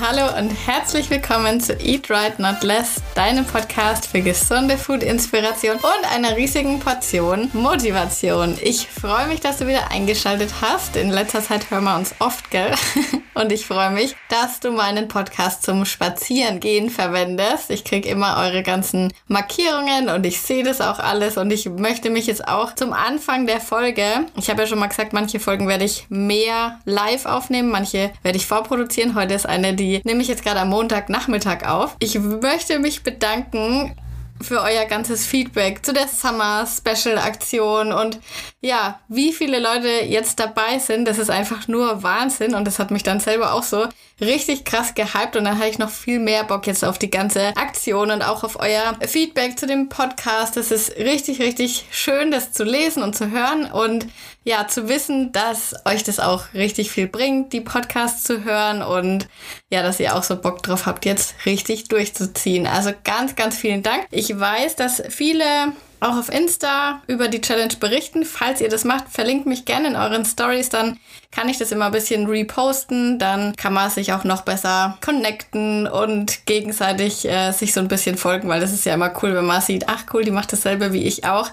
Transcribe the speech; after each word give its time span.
Hallo 0.00 0.38
und 0.38 0.50
herzlich 0.50 1.10
willkommen 1.10 1.60
zu 1.60 1.72
Eat 1.80 2.08
Right 2.08 2.38
Not 2.38 2.62
Less, 2.62 3.02
deinem 3.16 3.44
Podcast 3.44 4.06
für 4.06 4.20
gesunde 4.20 4.78
Food-Inspiration 4.78 5.74
und 5.74 6.14
einer 6.14 6.36
riesigen 6.36 6.78
Portion 6.78 7.50
Motivation. 7.52 8.56
Ich 8.62 8.86
freue 8.86 9.26
mich, 9.26 9.40
dass 9.40 9.58
du 9.58 9.66
wieder 9.66 9.90
eingeschaltet 9.90 10.50
hast. 10.60 10.94
In 10.94 11.10
letzter 11.10 11.42
Zeit 11.42 11.68
hören 11.72 11.82
wir 11.82 11.96
uns 11.96 12.14
oft, 12.20 12.48
gell? 12.52 12.70
Und 13.34 13.52
ich 13.52 13.66
freue 13.66 13.92
mich, 13.92 14.16
dass 14.30 14.58
du 14.58 14.72
meinen 14.72 15.06
Podcast 15.06 15.62
zum 15.62 15.84
Spazierengehen 15.84 16.90
verwendest. 16.90 17.70
Ich 17.70 17.84
kriege 17.84 18.08
immer 18.08 18.36
eure 18.36 18.64
ganzen 18.64 19.12
Markierungen 19.28 20.08
und 20.08 20.26
ich 20.26 20.40
sehe 20.40 20.64
das 20.64 20.80
auch 20.80 20.98
alles 20.98 21.36
und 21.36 21.52
ich 21.52 21.68
möchte 21.68 22.10
mich 22.10 22.26
jetzt 22.26 22.48
auch 22.48 22.74
zum 22.74 22.92
Anfang 22.92 23.46
der 23.46 23.60
Folge, 23.60 24.02
ich 24.34 24.50
habe 24.50 24.62
ja 24.62 24.66
schon 24.66 24.80
mal 24.80 24.88
gesagt, 24.88 25.12
manche 25.12 25.38
Folgen 25.38 25.68
werde 25.68 25.84
ich 25.84 26.06
mehr 26.08 26.80
live 26.84 27.26
aufnehmen, 27.26 27.70
manche 27.70 28.10
werde 28.24 28.38
ich 28.38 28.46
vorproduzieren. 28.46 29.14
Heute 29.14 29.34
ist 29.34 29.46
eine, 29.46 29.72
die 29.74 29.87
nehme 30.04 30.22
ich 30.22 30.28
jetzt 30.28 30.44
gerade 30.44 30.60
am 30.60 30.70
Montagnachmittag 30.70 31.66
auf. 31.68 31.96
Ich 32.00 32.18
möchte 32.18 32.78
mich 32.78 33.02
bedanken 33.02 33.94
für 34.40 34.62
euer 34.62 34.84
ganzes 34.84 35.26
Feedback 35.26 35.84
zu 35.84 35.92
der 35.92 36.08
Summer 36.08 36.66
Special 36.66 37.18
Aktion 37.18 37.92
und 37.92 38.20
ja, 38.60 39.00
wie 39.08 39.32
viele 39.32 39.58
Leute 39.58 39.88
jetzt 40.06 40.38
dabei 40.38 40.78
sind, 40.78 41.06
das 41.06 41.18
ist 41.18 41.30
einfach 41.30 41.68
nur 41.68 42.02
Wahnsinn 42.02 42.54
und 42.54 42.64
das 42.64 42.78
hat 42.78 42.90
mich 42.90 43.02
dann 43.02 43.20
selber 43.20 43.52
auch 43.52 43.62
so 43.62 43.86
richtig 44.20 44.64
krass 44.64 44.94
gehypt 44.94 45.36
und 45.36 45.44
dann 45.44 45.58
hatte 45.58 45.70
ich 45.70 45.78
noch 45.78 45.90
viel 45.90 46.18
mehr 46.18 46.44
Bock 46.44 46.66
jetzt 46.66 46.84
auf 46.84 46.98
die 46.98 47.10
ganze 47.10 47.56
Aktion 47.56 48.10
und 48.10 48.22
auch 48.22 48.44
auf 48.44 48.58
euer 48.58 48.96
Feedback 49.06 49.58
zu 49.58 49.66
dem 49.66 49.88
Podcast. 49.88 50.56
Das 50.56 50.70
ist 50.70 50.96
richtig, 50.96 51.40
richtig 51.40 51.86
schön, 51.90 52.30
das 52.30 52.52
zu 52.52 52.64
lesen 52.64 53.02
und 53.02 53.16
zu 53.16 53.30
hören 53.30 53.70
und 53.70 54.06
ja, 54.44 54.66
zu 54.66 54.88
wissen, 54.88 55.30
dass 55.32 55.74
euch 55.84 56.04
das 56.04 56.20
auch 56.20 56.54
richtig 56.54 56.90
viel 56.90 57.06
bringt, 57.06 57.52
die 57.52 57.60
Podcasts 57.60 58.24
zu 58.24 58.44
hören 58.44 58.82
und 58.82 59.28
ja, 59.70 59.82
dass 59.82 60.00
ihr 60.00 60.16
auch 60.16 60.22
so 60.22 60.36
Bock 60.36 60.62
drauf 60.62 60.86
habt, 60.86 61.04
jetzt 61.04 61.34
richtig 61.44 61.88
durchzuziehen. 61.88 62.66
Also 62.66 62.92
ganz, 63.04 63.36
ganz 63.36 63.56
vielen 63.56 63.82
Dank. 63.82 64.06
Ich 64.10 64.38
weiß, 64.38 64.76
dass 64.76 65.02
viele 65.10 65.72
auch 66.00 66.16
auf 66.16 66.28
Insta 66.28 67.02
über 67.06 67.28
die 67.28 67.40
Challenge 67.40 67.74
berichten. 67.78 68.24
Falls 68.24 68.60
ihr 68.60 68.68
das 68.68 68.84
macht, 68.84 69.08
verlinkt 69.10 69.46
mich 69.46 69.64
gerne 69.64 69.88
in 69.88 69.96
euren 69.96 70.24
Stories, 70.24 70.68
dann 70.68 70.98
kann 71.30 71.48
ich 71.48 71.58
das 71.58 71.72
immer 71.72 71.86
ein 71.86 71.92
bisschen 71.92 72.26
reposten. 72.26 73.18
Dann 73.18 73.54
kann 73.56 73.72
man 73.72 73.90
sich 73.90 74.12
auch 74.12 74.24
noch 74.24 74.42
besser 74.42 74.96
connecten 75.04 75.86
und 75.86 76.46
gegenseitig 76.46 77.28
äh, 77.28 77.52
sich 77.52 77.72
so 77.72 77.80
ein 77.80 77.88
bisschen 77.88 78.16
folgen, 78.16 78.48
weil 78.48 78.60
das 78.60 78.72
ist 78.72 78.84
ja 78.84 78.94
immer 78.94 79.12
cool, 79.22 79.34
wenn 79.34 79.46
man 79.46 79.60
sieht, 79.60 79.88
ach 79.88 80.04
cool, 80.12 80.24
die 80.24 80.30
macht 80.30 80.52
dasselbe 80.52 80.92
wie 80.92 81.04
ich 81.04 81.24
auch. 81.24 81.50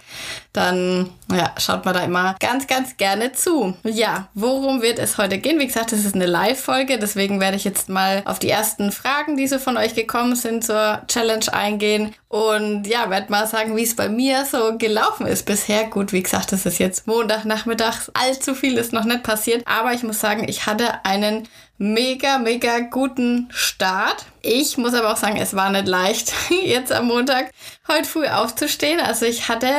Dann 0.55 1.09
ja, 1.31 1.53
schaut 1.57 1.83
man 1.85 1.93
da 1.93 2.03
immer 2.03 2.35
ganz, 2.39 2.67
ganz 2.67 2.97
gerne 2.97 3.33
zu. 3.33 3.75
Ja, 3.83 4.29
worum 4.33 4.81
wird 4.81 4.99
es 4.99 5.17
heute 5.17 5.37
gehen? 5.37 5.59
Wie 5.59 5.67
gesagt, 5.67 5.91
das 5.91 6.05
ist 6.05 6.15
eine 6.15 6.27
Live-Folge, 6.27 6.97
deswegen 6.97 7.39
werde 7.39 7.57
ich 7.57 7.63
jetzt 7.63 7.89
mal 7.89 8.21
auf 8.25 8.39
die 8.39 8.49
ersten 8.49 8.91
Fragen, 8.91 9.35
die 9.35 9.47
so 9.47 9.59
von 9.59 9.75
euch 9.75 9.95
gekommen 9.95 10.35
sind, 10.35 10.63
zur 10.63 11.01
Challenge 11.07 11.51
eingehen 11.51 12.13
und 12.35 12.85
ja, 12.85 13.09
werde 13.09 13.31
mal 13.31 13.47
sagen, 13.47 13.77
wie 13.77 13.83
es 13.83 13.95
bei 13.95 14.09
mir 14.09 14.45
so 14.45 14.77
gelaufen 14.77 15.25
ist 15.25 15.45
bisher. 15.45 15.85
Gut, 15.85 16.11
wie 16.11 16.21
gesagt, 16.21 16.51
das 16.51 16.65
ist 16.65 16.79
jetzt 16.79 17.07
Montagnachmittags. 17.07 18.11
Allzu 18.13 18.55
viel 18.55 18.77
ist 18.77 18.93
noch 18.93 19.05
nicht 19.05 19.23
passiert. 19.23 19.65
Aber 19.65 19.93
ich 19.93 20.03
muss 20.03 20.19
sagen, 20.19 20.45
ich 20.47 20.65
hatte 20.65 21.05
einen 21.05 21.47
mega, 21.77 22.37
mega 22.37 22.79
guten 22.79 23.49
Start. 23.51 24.25
Ich 24.41 24.77
muss 24.77 24.93
aber 24.93 25.11
auch 25.11 25.17
sagen, 25.17 25.37
es 25.37 25.55
war 25.55 25.69
nicht 25.69 25.87
leicht, 25.87 26.33
jetzt 26.63 26.91
am 26.91 27.07
Montag 27.07 27.51
heute 27.87 28.05
früh 28.05 28.27
aufzustehen. 28.27 28.99
Also 28.99 29.25
ich 29.25 29.49
hatte 29.49 29.69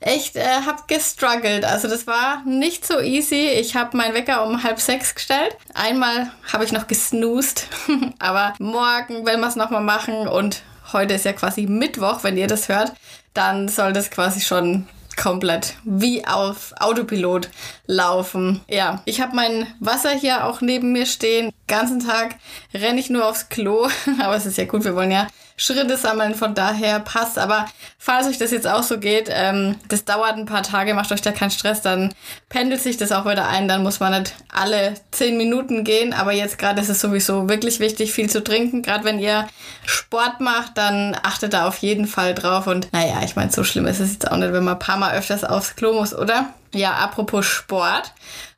echt, 0.00 0.36
äh, 0.36 0.62
hab 0.66 0.88
gestruggelt. 0.88 1.64
Also 1.64 1.88
das 1.88 2.06
war 2.06 2.42
nicht 2.44 2.86
so 2.86 3.00
easy. 3.00 3.48
Ich 3.48 3.76
habe 3.76 3.96
meinen 3.96 4.14
Wecker 4.14 4.44
um 4.46 4.62
halb 4.62 4.80
sechs 4.80 5.14
gestellt. 5.14 5.56
Einmal 5.74 6.32
habe 6.52 6.64
ich 6.64 6.72
noch 6.72 6.86
gesnoost, 6.86 7.68
aber 8.18 8.54
morgen 8.58 9.26
werden 9.26 9.40
wir 9.40 9.48
es 9.48 9.56
nochmal 9.56 9.82
machen 9.82 10.26
und 10.26 10.62
heute 10.92 11.14
ist 11.14 11.24
ja 11.24 11.32
quasi 11.32 11.66
Mittwoch, 11.66 12.24
wenn 12.24 12.36
ihr 12.36 12.46
das 12.46 12.68
hört, 12.68 12.92
dann 13.34 13.68
soll 13.68 13.92
das 13.92 14.10
quasi 14.10 14.40
schon 14.40 14.88
komplett 15.18 15.74
wie 15.84 16.24
auf 16.26 16.72
Autopilot 16.78 17.50
laufen. 17.86 18.60
Ja, 18.68 19.02
ich 19.04 19.20
habe 19.20 19.36
mein 19.36 19.66
Wasser 19.80 20.10
hier 20.10 20.46
auch 20.46 20.60
neben 20.60 20.92
mir 20.92 21.06
stehen. 21.06 21.50
Den 21.50 21.52
ganzen 21.66 22.00
Tag 22.00 22.36
renne 22.72 23.00
ich 23.00 23.10
nur 23.10 23.28
aufs 23.28 23.48
Klo, 23.48 23.88
aber 24.20 24.36
es 24.36 24.46
ist 24.46 24.56
ja 24.56 24.64
gut, 24.64 24.84
wir 24.84 24.94
wollen 24.94 25.10
ja 25.10 25.26
Schritte 25.58 25.96
sammeln, 25.96 26.34
von 26.34 26.54
daher 26.54 27.00
passt. 27.00 27.36
Aber 27.36 27.66
falls 27.98 28.28
euch 28.28 28.38
das 28.38 28.52
jetzt 28.52 28.66
auch 28.66 28.84
so 28.84 28.98
geht, 28.98 29.28
ähm, 29.30 29.76
das 29.88 30.04
dauert 30.04 30.36
ein 30.36 30.46
paar 30.46 30.62
Tage, 30.62 30.94
macht 30.94 31.12
euch 31.12 31.20
da 31.20 31.32
keinen 31.32 31.50
Stress, 31.50 31.82
dann 31.82 32.14
pendelt 32.48 32.80
sich 32.80 32.96
das 32.96 33.12
auch 33.12 33.26
wieder 33.26 33.48
ein, 33.48 33.68
dann 33.68 33.82
muss 33.82 34.00
man 34.00 34.18
nicht 34.18 34.34
alle 34.50 34.94
zehn 35.10 35.36
Minuten 35.36 35.84
gehen. 35.84 36.14
Aber 36.14 36.32
jetzt 36.32 36.58
gerade 36.58 36.80
ist 36.80 36.88
es 36.88 37.00
sowieso 37.00 37.48
wirklich 37.48 37.80
wichtig, 37.80 38.12
viel 38.12 38.30
zu 38.30 38.42
trinken. 38.42 38.82
Gerade 38.82 39.04
wenn 39.04 39.18
ihr 39.18 39.48
Sport 39.84 40.40
macht, 40.40 40.78
dann 40.78 41.16
achtet 41.22 41.52
da 41.52 41.66
auf 41.66 41.78
jeden 41.78 42.06
Fall 42.06 42.34
drauf. 42.34 42.68
Und 42.68 42.92
naja, 42.92 43.20
ich 43.24 43.34
meine, 43.34 43.50
so 43.50 43.64
schlimm 43.64 43.86
ist 43.86 44.00
es 44.00 44.12
jetzt 44.12 44.30
auch 44.30 44.36
nicht, 44.36 44.52
wenn 44.52 44.64
man 44.64 44.74
ein 44.74 44.80
paar 44.80 44.96
Mal 44.96 45.18
öfters 45.18 45.42
aufs 45.42 45.74
Klo 45.74 45.92
muss, 45.92 46.14
oder? 46.14 46.46
Ja, 46.72 46.92
apropos 46.92 47.46
Sport. 47.46 48.12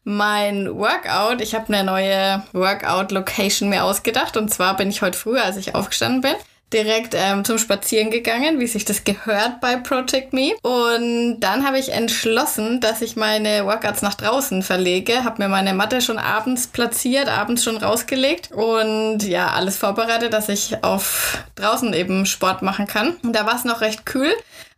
Mein 0.04 0.74
Workout, 0.74 1.40
ich 1.40 1.54
habe 1.54 1.72
eine 1.72 1.84
neue 1.84 2.42
Workout-Location 2.52 3.68
mir 3.68 3.84
ausgedacht. 3.84 4.36
Und 4.36 4.52
zwar 4.52 4.76
bin 4.76 4.90
ich 4.90 5.00
heute 5.00 5.16
früh, 5.16 5.38
als 5.38 5.56
ich 5.56 5.74
aufgestanden 5.74 6.20
bin, 6.20 6.34
direkt 6.72 7.14
ähm, 7.16 7.44
zum 7.44 7.58
Spazieren 7.58 8.10
gegangen, 8.10 8.60
wie 8.60 8.66
sich 8.66 8.84
das 8.84 9.04
gehört 9.04 9.60
bei 9.60 9.76
Project 9.76 10.32
Me. 10.32 10.52
Und 10.62 11.40
dann 11.40 11.66
habe 11.66 11.78
ich 11.78 11.92
entschlossen, 11.92 12.80
dass 12.80 13.02
ich 13.02 13.16
meine 13.16 13.64
Workouts 13.66 14.02
nach 14.02 14.14
draußen 14.14 14.62
verlege. 14.62 15.24
Habe 15.24 15.42
mir 15.42 15.48
meine 15.48 15.74
Matte 15.74 16.00
schon 16.00 16.18
abends 16.18 16.66
platziert, 16.66 17.28
abends 17.28 17.64
schon 17.64 17.76
rausgelegt 17.76 18.52
und 18.52 19.22
ja, 19.22 19.48
alles 19.48 19.76
vorbereitet, 19.76 20.32
dass 20.32 20.48
ich 20.48 20.82
auf 20.84 21.38
draußen 21.56 21.92
eben 21.92 22.26
Sport 22.26 22.62
machen 22.62 22.86
kann. 22.86 23.16
Und 23.22 23.34
da 23.34 23.46
war 23.46 23.56
es 23.56 23.64
noch 23.64 23.80
recht 23.80 24.06
kühl. 24.06 24.32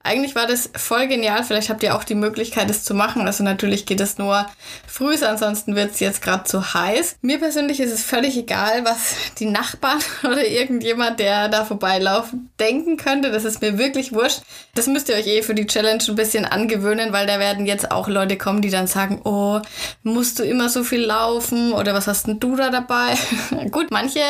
Eigentlich 0.04 0.34
war 0.34 0.46
das 0.46 0.70
voll 0.74 1.06
genial. 1.06 1.44
Vielleicht 1.44 1.68
habt 1.68 1.82
ihr 1.82 1.94
auch 1.94 2.04
die 2.04 2.14
Möglichkeit, 2.14 2.68
es 2.70 2.82
zu 2.82 2.94
machen. 2.94 3.26
Also 3.26 3.44
natürlich 3.44 3.86
geht 3.86 4.00
es 4.00 4.18
nur 4.18 4.46
früh, 4.86 5.14
ansonsten 5.22 5.76
wird 5.76 5.92
es 5.92 6.00
jetzt 6.00 6.22
gerade 6.22 6.44
zu 6.44 6.74
heiß. 6.74 7.16
Mir 7.22 7.38
persönlich 7.38 7.80
ist 7.80 7.92
es 7.92 8.02
völlig 8.02 8.36
egal, 8.36 8.84
was 8.84 9.14
die 9.38 9.46
Nachbarn 9.46 10.00
oder 10.24 10.46
irgendjemand, 10.46 11.20
der 11.20 11.48
da 11.48 11.64
vorbeilauft, 11.64 12.34
denken 12.58 12.96
könnte. 12.96 13.30
Das 13.30 13.44
ist 13.44 13.60
mir 13.60 13.78
wirklich 13.78 14.12
wurscht. 14.12 14.42
Das 14.74 14.86
müsst 14.86 15.08
ihr 15.08 15.14
euch 15.14 15.26
eh 15.26 15.42
für 15.42 15.54
die 15.54 15.66
Challenge 15.66 16.02
ein 16.06 16.16
bisschen 16.16 16.44
angewöhnen, 16.44 17.12
weil 17.12 17.26
da 17.26 17.38
werden 17.38 17.66
jetzt 17.66 17.90
auch 17.90 18.08
Leute 18.08 18.36
kommen, 18.36 18.62
die 18.62 18.70
dann 18.70 18.86
sagen, 18.86 19.20
oh, 19.24 19.60
musst 20.02 20.38
du 20.38 20.42
immer 20.42 20.68
so 20.68 20.82
viel 20.82 21.04
laufen 21.04 21.72
oder 21.72 21.94
was 21.94 22.06
hast 22.06 22.26
denn 22.26 22.40
du 22.40 22.56
da 22.56 22.70
dabei? 22.70 23.14
Gut, 23.70 23.90
manche 23.90 24.20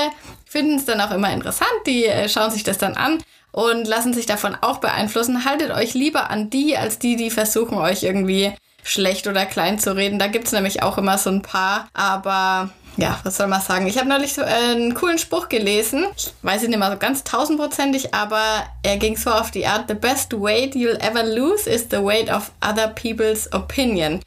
finden 0.45 0.77
es 0.77 0.85
dann 0.85 1.01
auch 1.01 1.13
immer 1.13 1.33
interessant, 1.33 1.71
die 1.87 2.05
äh, 2.05 2.29
schauen 2.29 2.51
sich 2.51 2.63
das 2.63 2.77
dann 2.77 2.95
an 2.95 3.23
und 3.53 3.87
lassen 3.87 4.15
sich 4.15 4.27
davon 4.27 4.57
auch 4.61 4.79
beeinflussen. 4.79 5.45
Haltet 5.45 5.71
euch 5.71 5.95
lieber 5.95 6.31
an 6.31 6.51
die, 6.51 6.77
als 6.77 6.99
die, 6.99 7.17
die 7.17 7.31
versuchen, 7.31 7.79
euch 7.79 8.03
irgendwie 8.03 8.53
schlecht 8.83 9.27
oder 9.27 9.47
klein 9.47 9.79
zu 9.79 9.95
reden. 9.95 10.19
Da 10.19 10.27
gibt's 10.27 10.53
nämlich 10.53 10.83
auch 10.83 10.99
immer 10.99 11.19
so 11.19 11.31
ein 11.31 11.43
paar. 11.43 11.89
Aber 11.95 12.71
ja, 12.97 13.19
was 13.23 13.37
soll 13.37 13.47
man 13.47 13.61
sagen? 13.61 13.87
Ich 13.87 13.99
habe 13.99 14.09
neulich 14.09 14.35
so 14.35 14.43
einen 14.43 14.95
coolen 14.95 15.19
Spruch 15.19 15.49
gelesen. 15.49 16.07
Ich 16.17 16.33
weiß 16.43 16.65
ihn 16.65 16.71
nicht 16.71 16.79
mehr 16.79 16.91
so 16.91 16.99
ganz 16.99 17.25
tausendprozentig, 17.25 18.15
aber 18.15 18.43
er 18.83 18.97
ging 18.97 19.17
so 19.17 19.31
auf 19.31 19.51
die 19.51 19.67
Art: 19.67 19.89
The 19.89 19.95
best 19.95 20.33
weight 20.33 20.75
you'll 20.75 21.01
ever 21.01 21.23
lose 21.23 21.69
is 21.69 21.87
the 21.91 22.03
weight 22.03 22.31
of 22.31 22.51
other 22.61 22.89
people's 22.89 23.51
opinion. 23.53 24.21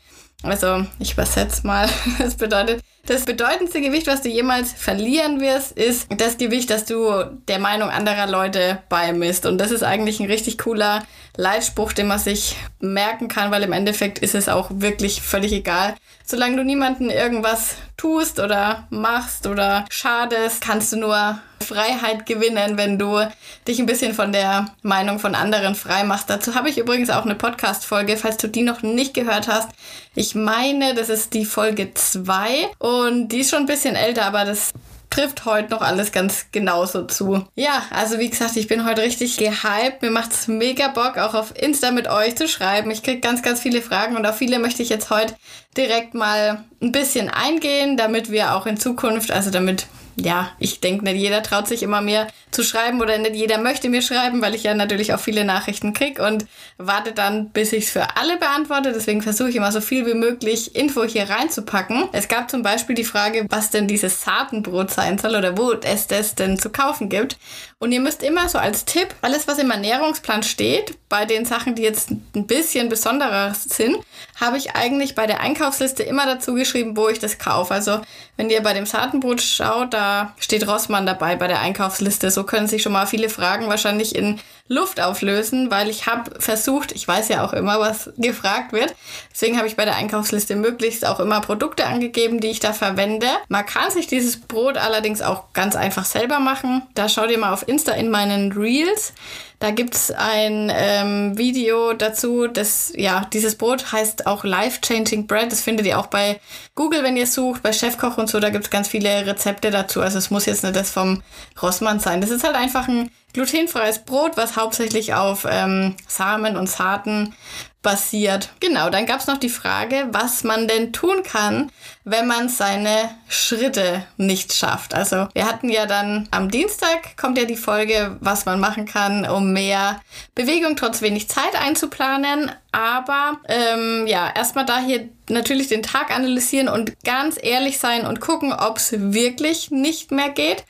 Also, 0.44 0.86
ich 1.00 1.14
übersetze 1.14 1.66
mal. 1.66 1.90
Das 2.20 2.36
bedeutet, 2.36 2.82
das 3.06 3.26
bedeutendste 3.26 3.82
Gewicht, 3.82 4.08
was 4.08 4.22
du 4.22 4.30
jemals 4.30 4.74
verlieren 4.74 5.40
wirst, 5.40 5.74
ist 5.74 6.08
das 6.18 6.38
Gewicht, 6.38 6.70
das 6.70 6.86
du 6.86 7.24
der 7.48 7.60
Meinung 7.60 7.90
anderer 7.90 8.28
Leute 8.28 8.80
beimisst. 8.90 9.46
Und 9.46 9.60
das 9.60 9.72
ist 9.72 9.84
eigentlich 9.84 10.20
ein 10.20 10.28
richtig 10.28 10.58
cooler 10.58 11.04
Leitspruch, 11.38 11.94
den 11.94 12.08
man 12.08 12.20
sich 12.20 12.56
merken 12.80 13.28
kann, 13.28 13.52
weil 13.52 13.64
im 13.64 13.74
Endeffekt 13.74 14.20
ist 14.20 14.36
es 14.36 14.50
auch 14.50 14.70
wirklich 14.74 15.22
völlig 15.22 15.52
egal. 15.52 15.96
Solange 16.26 16.58
du 16.58 16.64
niemanden 16.64 17.10
irgendwas 17.10 17.76
tust 17.98 18.40
oder 18.40 18.88
machst 18.90 19.46
oder 19.46 19.86
schadest, 19.90 20.62
kannst 20.62 20.92
du 20.92 20.98
nur 20.98 21.40
Freiheit 21.62 22.26
gewinnen, 22.26 22.78
wenn 22.78 23.00
du 23.00 23.20
dich 23.68 23.80
ein 23.80 23.86
bisschen 23.86 24.14
von 24.14 24.32
der 24.32 24.74
Meinung 24.82 25.20
von 25.20 25.36
anderen 25.36 25.76
frei 25.76 26.04
machst. 26.04 26.30
Dazu 26.30 26.56
habe 26.56 26.70
ich 26.70 26.78
übrigens 26.78 27.10
auch 27.10 27.26
eine 27.26 27.36
Podcast-Folge, 27.36 28.18
falls 28.18 28.38
du 28.38 28.48
die 28.48 28.64
noch 28.64 28.82
nicht 28.82 29.14
gehört 29.14 29.48
hast. 29.48 29.70
Ich 30.14 30.36
meine, 30.36 30.94
das 30.94 31.10
ist 31.10 31.34
die 31.34 31.46
Folge 31.46 31.94
2 31.94 32.70
und 33.02 33.30
die 33.30 33.40
ist 33.40 33.50
schon 33.50 33.60
ein 33.60 33.66
bisschen 33.66 33.96
älter, 33.96 34.26
aber 34.26 34.46
das 34.46 34.74
trifft 35.10 35.46
heute 35.46 35.72
noch 35.72 35.82
alles 35.82 36.12
ganz 36.12 36.48
genauso 36.52 37.04
zu. 37.04 37.46
Ja, 37.56 37.84
also 37.90 38.20
wie 38.20 38.30
gesagt, 38.30 38.58
ich 38.58 38.68
bin 38.68 38.86
heute 38.86 39.02
richtig 39.02 39.38
gehypt. 39.38 40.02
Mir 40.02 40.12
macht 40.12 40.34
es 40.34 40.48
mega 40.48 40.90
Bock, 40.90 41.18
auch 41.18 41.34
auf 41.34 41.54
Insta 41.58 41.92
mit 41.92 42.10
euch 42.10 42.36
zu 42.36 42.48
schreiben. 42.48 42.92
Ich 42.92 43.02
kriege 43.02 43.22
ganz, 43.22 43.42
ganz 43.42 43.62
viele 43.62 43.82
Fragen 43.82 44.18
und 44.18 44.26
auf 44.26 44.38
viele 44.38 44.60
möchte 44.60 44.84
ich 44.84 44.90
jetzt 44.90 45.10
heute 45.10 45.36
direkt 45.78 46.16
mal 46.16 46.66
ein 46.82 46.92
bisschen 46.92 47.30
eingehen, 47.30 47.98
damit 47.98 48.30
wir 48.30 48.56
auch 48.56 48.66
in 48.66 48.78
Zukunft, 48.78 49.32
also 49.32 49.52
damit 49.52 49.88
ja, 50.18 50.52
ich 50.60 50.80
denke, 50.80 51.04
nicht 51.04 51.18
jeder 51.18 51.44
traut 51.44 51.68
sich 51.68 51.84
immer 51.84 52.02
mir 52.02 52.28
zu 52.52 52.64
schreiben 52.64 53.02
oder 53.02 53.18
nicht 53.18 53.36
jeder 53.36 53.58
möchte 53.58 53.90
mir 53.90 54.02
schreiben, 54.02 54.42
weil 54.42 54.56
ich 54.56 54.64
ja 54.64 54.74
natürlich 54.74 55.14
auch 55.14 55.20
viele 55.20 55.44
Nachrichten 55.44 55.94
krieg 55.94 56.20
und 56.20 56.46
warte 56.78 57.12
dann, 57.12 57.50
bis 57.50 57.74
ich 57.74 57.86
es 57.86 57.92
für 57.92 58.16
alle 58.16 58.38
beantworte. 58.38 58.94
Deswegen 58.94 59.22
versuche 59.22 59.50
ich 59.50 59.56
immer 59.58 59.72
so 59.72 59.82
viel 59.82 60.06
wie 60.06 60.14
möglich 60.14 60.76
Info 60.76 61.04
hier 61.04 61.30
reinzupacken. 61.30 62.10
Es 62.14 62.28
gab 62.28 62.50
zum 62.50 62.64
Beispiel 62.64 62.96
die 62.96 63.04
Frage, 63.04 63.46
was 63.50 63.72
denn 63.72 63.88
dieses 63.88 64.22
Saatenbrot 64.22 64.92
sein 64.92 65.18
soll 65.18 65.36
oder 65.36 65.58
wo 65.58 65.74
es 65.74 66.08
das 66.08 66.36
denn 66.36 66.58
zu 66.58 66.70
kaufen 66.70 67.10
gibt. 67.10 67.38
Und 67.78 67.92
ihr 67.92 68.00
müsst 68.00 68.24
immer 68.24 68.48
so 68.48 68.58
als 68.58 68.86
Tipp, 68.86 69.14
alles 69.22 69.48
was 69.50 69.60
im 69.60 69.70
Ernährungsplan 69.70 70.44
steht, 70.44 70.98
bei 71.10 71.26
den 71.26 71.46
Sachen, 71.46 71.76
die 71.76 71.84
jetzt 71.84 72.10
ein 72.10 72.48
bisschen 72.48 72.88
besonderer 72.88 73.54
sind, 73.54 73.98
habe 74.40 74.58
ich 74.58 74.76
eigentlich 74.76 75.14
bei 75.14 75.28
der 75.28 75.42
Einkaufsliste 75.42 76.04
immer 76.04 76.26
dazu 76.26 76.54
geschrieben, 76.54 76.96
wo 76.96 77.10
ich 77.10 77.20
das 77.20 77.38
kaufe. 77.38 77.74
Also 77.74 78.00
wenn 78.38 78.50
ihr 78.50 78.64
bei 78.64 78.74
dem 78.74 78.86
Saatenbrot 78.86 79.42
schaut, 79.42 79.94
da 79.94 80.05
steht 80.40 80.68
Rossmann 80.68 81.06
dabei 81.06 81.36
bei 81.36 81.48
der 81.48 81.60
Einkaufsliste. 81.60 82.32
So 82.32 82.44
können 82.44 82.68
sich 82.68 82.82
schon 82.82 82.92
mal 82.92 83.06
viele 83.06 83.30
Fragen 83.30 83.68
wahrscheinlich 83.68 84.16
in 84.16 84.40
Luft 84.68 85.00
auflösen, 85.00 85.70
weil 85.70 85.90
ich 85.90 86.08
habe 86.08 86.40
versucht, 86.40 86.92
ich 86.92 87.08
weiß 87.08 87.30
ja 87.30 87.46
auch 87.46 87.54
immer, 87.54 87.80
was 87.80 88.10
gefragt 88.18 88.74
wird. 88.74 88.96
Deswegen 89.32 89.58
habe 89.58 89.68
ich 89.68 89.76
bei 89.76 89.86
der 89.86 89.96
Einkaufsliste 89.96 90.56
möglichst 90.56 91.06
auch 91.06 91.20
immer 91.20 91.40
Produkte 91.42 91.86
angegeben, 91.86 92.40
die 92.40 92.48
ich 92.48 92.60
da 92.60 92.74
verwende. 92.74 93.28
Man 93.48 93.66
kann 93.66 93.92
sich 93.92 94.08
dieses 94.08 94.42
Brot 94.42 94.78
allerdings 94.78 95.22
auch 95.22 95.54
ganz 95.54 95.76
einfach 95.76 96.06
selber 96.06 96.40
machen. 96.40 96.82
Da 96.96 97.10
schaut 97.10 97.30
ihr 97.30 97.38
mal 97.38 97.54
auf 97.54 97.68
Insta 97.68 97.92
in 97.92 98.10
meinen 98.10 98.52
Reels. 98.54 99.14
Da 99.60 99.72
gibt's 99.72 100.12
ein 100.12 100.72
ähm, 100.74 101.38
Video 101.38 101.94
dazu, 101.94 102.48
das, 102.48 102.92
ja, 102.96 103.26
dieses 103.32 103.56
Brot 103.56 103.92
heißt 103.92 104.28
auch 104.28 104.44
Life 104.44 104.82
Changing 104.82 105.28
Bread. 105.28 105.52
Das 105.52 105.62
findet 105.62 105.86
ihr 105.86 106.00
auch 106.00 106.08
bei 106.08 106.40
Google, 106.76 107.04
wenn 107.04 107.18
ihr 107.18 107.28
sucht, 107.28 107.64
bei 107.64 107.72
Chefkoch 107.72 108.18
und 108.18 108.30
so. 108.30 108.40
Da 108.40 108.50
gibt's 108.50 108.70
ganz 108.70 108.88
viele 108.88 109.26
Rezepte 109.26 109.72
dazu. 109.72 110.02
Also 110.02 110.18
es 110.18 110.30
muss 110.30 110.46
jetzt 110.46 110.64
nicht 110.64 110.76
das 110.76 110.92
vom 110.92 111.24
Rossmann 111.62 112.00
sein. 112.00 112.22
Das 112.22 112.32
ist 112.32 112.44
halt 112.44 112.56
einfach 112.56 112.88
ein 112.88 113.10
glutenfreies 113.36 114.00
Brot, 114.00 114.38
was 114.38 114.56
hauptsächlich 114.56 115.14
auf 115.14 115.46
ähm, 115.48 115.96
Samen 116.08 116.56
und 116.56 116.70
Saaten 116.70 117.36
basiert. 117.82 118.50
Genau, 118.62 118.90
dann 118.90 119.06
gab 119.06 119.20
es 119.20 119.28
noch 119.28 119.38
die 119.38 119.50
Frage, 119.50 120.08
was 120.12 120.44
man 120.44 120.68
denn 120.68 120.92
tun 120.92 121.22
kann, 121.22 121.70
wenn 122.04 122.26
man 122.26 122.50
seine 122.50 123.12
Schritte 123.28 124.04
nicht 124.18 124.54
schafft. 124.54 124.96
Also 124.96 125.28
wir 125.34 125.46
hatten 125.46 125.70
ja 125.70 125.86
dann 125.86 126.28
am 126.32 126.50
Dienstag 126.50 127.16
kommt 127.16 127.38
ja 127.38 127.46
die 127.46 127.58
Folge, 127.58 128.18
was 128.22 128.46
man 128.46 128.60
machen 128.60 128.86
kann, 128.86 129.30
um 129.30 129.54
mehr 129.54 130.02
Bewegung 130.34 130.78
trotz 130.78 131.04
wenig 131.04 131.30
Zeit 131.30 131.56
einzuplanen. 131.62 132.52
Aber 132.72 133.40
ähm, 133.48 134.08
ja, 134.08 134.32
erstmal 134.34 134.66
da 134.66 134.80
hier 134.80 135.10
natürlich 135.30 135.68
den 135.68 135.84
Tag 135.84 136.10
analysieren 136.10 136.70
und 136.70 136.94
ganz 137.04 137.38
ehrlich 137.40 137.78
sein 137.78 138.08
und 138.08 138.20
gucken, 138.20 138.52
ob 138.52 138.78
es 138.78 138.94
wirklich 138.98 139.70
nicht 139.70 140.12
mehr 140.12 140.30
geht. 140.30 140.66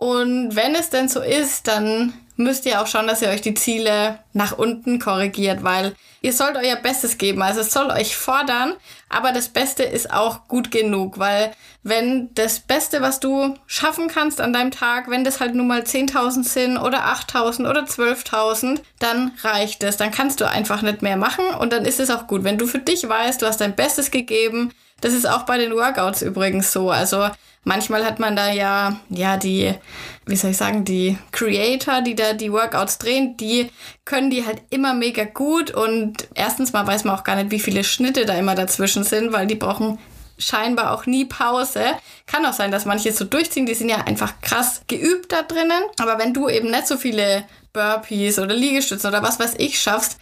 Und 0.00 0.56
wenn 0.56 0.74
es 0.74 0.88
denn 0.88 1.10
so 1.10 1.20
ist, 1.20 1.68
dann 1.68 2.14
müsst 2.36 2.64
ihr 2.64 2.80
auch 2.80 2.86
schauen, 2.86 3.06
dass 3.06 3.20
ihr 3.20 3.28
euch 3.28 3.42
die 3.42 3.52
Ziele 3.52 4.18
nach 4.32 4.56
unten 4.56 4.98
korrigiert, 4.98 5.62
weil 5.62 5.94
ihr 6.22 6.32
sollt 6.32 6.56
euer 6.56 6.76
Bestes 6.76 7.18
geben. 7.18 7.42
Also 7.42 7.60
es 7.60 7.70
soll 7.70 7.90
euch 7.90 8.16
fordern, 8.16 8.72
aber 9.10 9.32
das 9.32 9.50
Beste 9.50 9.82
ist 9.82 10.10
auch 10.10 10.48
gut 10.48 10.70
genug, 10.70 11.18
weil 11.18 11.52
wenn 11.82 12.32
das 12.32 12.60
Beste, 12.60 13.02
was 13.02 13.20
du 13.20 13.56
schaffen 13.66 14.08
kannst 14.08 14.40
an 14.40 14.54
deinem 14.54 14.70
Tag, 14.70 15.10
wenn 15.10 15.22
das 15.22 15.38
halt 15.38 15.54
nur 15.54 15.66
mal 15.66 15.82
10.000 15.82 16.44
sind 16.44 16.78
oder 16.78 17.04
8.000 17.04 17.68
oder 17.68 17.82
12.000, 17.82 18.80
dann 19.00 19.32
reicht 19.42 19.82
es. 19.82 19.98
Dann 19.98 20.12
kannst 20.12 20.40
du 20.40 20.48
einfach 20.48 20.80
nicht 20.80 21.02
mehr 21.02 21.18
machen 21.18 21.44
und 21.58 21.74
dann 21.74 21.84
ist 21.84 22.00
es 22.00 22.08
auch 22.08 22.26
gut. 22.26 22.42
Wenn 22.42 22.56
du 22.56 22.66
für 22.66 22.78
dich 22.78 23.06
weißt, 23.06 23.42
du 23.42 23.46
hast 23.46 23.60
dein 23.60 23.76
Bestes 23.76 24.10
gegeben, 24.10 24.72
das 25.02 25.12
ist 25.12 25.28
auch 25.28 25.42
bei 25.42 25.58
den 25.58 25.74
Workouts 25.74 26.22
übrigens 26.22 26.72
so. 26.72 26.90
Also 26.90 27.28
manchmal 27.64 28.04
hat 28.04 28.18
man 28.18 28.36
da 28.36 28.50
ja, 28.52 29.00
ja, 29.08 29.36
die, 29.36 29.74
wie 30.26 30.36
soll 30.36 30.52
ich 30.52 30.56
sagen, 30.56 30.84
die 30.84 31.18
Creator, 31.32 32.02
die 32.02 32.14
da 32.14 32.32
die 32.32 32.52
Workouts 32.52 32.98
drehen, 32.98 33.36
die 33.36 33.70
können 34.04 34.30
die 34.30 34.46
halt 34.46 34.62
immer 34.70 34.94
mega 34.94 35.24
gut 35.24 35.70
und 35.70 36.28
erstens 36.34 36.72
mal 36.72 36.86
weiß 36.86 37.04
man 37.04 37.16
auch 37.16 37.24
gar 37.24 37.36
nicht, 37.36 37.50
wie 37.50 37.60
viele 37.60 37.84
Schnitte 37.84 38.24
da 38.24 38.34
immer 38.34 38.54
dazwischen 38.54 39.04
sind, 39.04 39.32
weil 39.32 39.46
die 39.46 39.56
brauchen 39.56 39.98
scheinbar 40.38 40.92
auch 40.92 41.06
nie 41.06 41.26
Pause. 41.26 41.84
Kann 42.26 42.46
auch 42.46 42.52
sein, 42.52 42.70
dass 42.70 42.86
manche 42.86 43.12
so 43.12 43.24
durchziehen, 43.24 43.66
die 43.66 43.74
sind 43.74 43.90
ja 43.90 43.98
einfach 43.98 44.40
krass 44.40 44.82
geübt 44.86 45.32
da 45.32 45.42
drinnen. 45.42 45.82
Aber 45.98 46.18
wenn 46.18 46.34
du 46.34 46.48
eben 46.48 46.70
nicht 46.70 46.86
so 46.86 46.96
viele 46.96 47.44
Burpees 47.72 48.38
oder 48.38 48.54
Liegestützen 48.54 49.10
oder 49.10 49.22
was 49.22 49.38
weiß 49.38 49.54
ich 49.58 49.80
schaffst, 49.80 50.18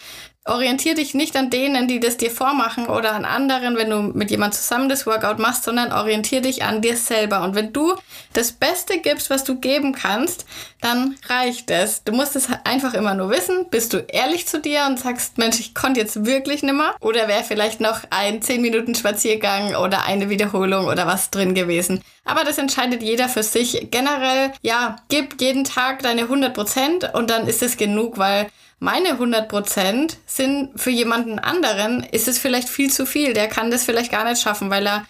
orientier 0.49 0.95
dich 0.95 1.15
nicht 1.15 1.37
an 1.37 1.51
denen, 1.51 1.89
die 1.89 2.01
das 2.01 2.17
dir 2.17 2.31
vormachen 2.31 2.87
oder 2.87 3.13
an 3.13 3.25
anderen, 3.25 3.77
wenn 3.77 3.91
du 3.91 4.01
mit 4.03 4.31
jemand 4.31 4.55
zusammen 4.55 4.89
das 4.89 5.07
Workout 5.07 5.39
machst, 5.39 5.65
sondern 5.65 5.93
orientier 5.93 6.41
dich 6.41 6.63
an 6.63 6.83
dir 6.83 6.97
selber. 6.97 7.43
Und 7.43 7.55
wenn 7.55 7.73
du 7.73 7.95
das 8.33 8.53
Beste 8.53 8.99
gibst, 8.99 9.31
was 9.31 9.45
du 9.45 9.57
geben 9.57 9.93
kannst, 9.93 10.47
dann 10.81 11.17
reicht 11.29 11.71
es. 11.71 12.05
Du 12.05 12.13
musst 12.13 12.37
es 12.37 12.49
einfach 12.65 12.95
immer 12.95 13.15
nur 13.15 13.31
wissen. 13.31 13.67
Bist 13.71 13.93
du 13.93 13.99
ehrlich 13.99 14.47
zu 14.47 14.61
dir 14.61 14.87
und 14.87 14.99
sagst, 14.99 15.39
Mensch, 15.39 15.59
ich 15.61 15.75
konnte 15.75 16.01
jetzt 16.01 16.25
wirklich 16.25 16.63
nimmer? 16.63 16.95
Oder 17.01 17.29
wäre 17.29 17.45
vielleicht 17.45 17.81
noch 17.81 18.01
ein 18.11 18.43
10 18.43 18.61
Minuten 18.61 18.95
Spaziergang 18.95 19.75
oder 19.75 20.05
eine 20.05 20.31
Wiederholung 20.31 20.87
oder 20.87 21.07
was 21.07 21.31
drin 21.31 21.55
gewesen? 21.55 22.03
Aber 22.25 22.45
das 22.45 22.59
entscheidet 22.59 23.03
jeder 23.03 23.29
für 23.29 23.43
sich. 23.43 23.89
Generell, 23.91 24.53
ja, 24.63 24.97
gib 25.09 25.41
jeden 25.41 25.65
Tag 25.65 26.03
deine 26.03 26.23
100 26.23 26.55
Prozent 26.55 27.11
und 27.15 27.31
dann 27.31 27.49
ist 27.49 27.63
es 27.63 27.77
genug, 27.77 28.19
weil 28.19 28.49
meine 28.81 29.15
100% 29.15 30.17
sind 30.27 30.81
für 30.81 30.91
jemanden 30.91 31.39
anderen, 31.39 32.03
ist 32.05 32.29
es 32.29 32.39
vielleicht 32.39 32.69
viel 32.69 32.91
zu 32.91 33.07
viel. 33.07 33.33
Der 33.33 33.49
kann 33.49 33.71
das 33.71 33.85
vielleicht 33.85 34.13
gar 34.13 34.25
nicht 34.25 34.41
schaffen, 34.41 34.71
weil 34.71 34.87
er 34.87 35.05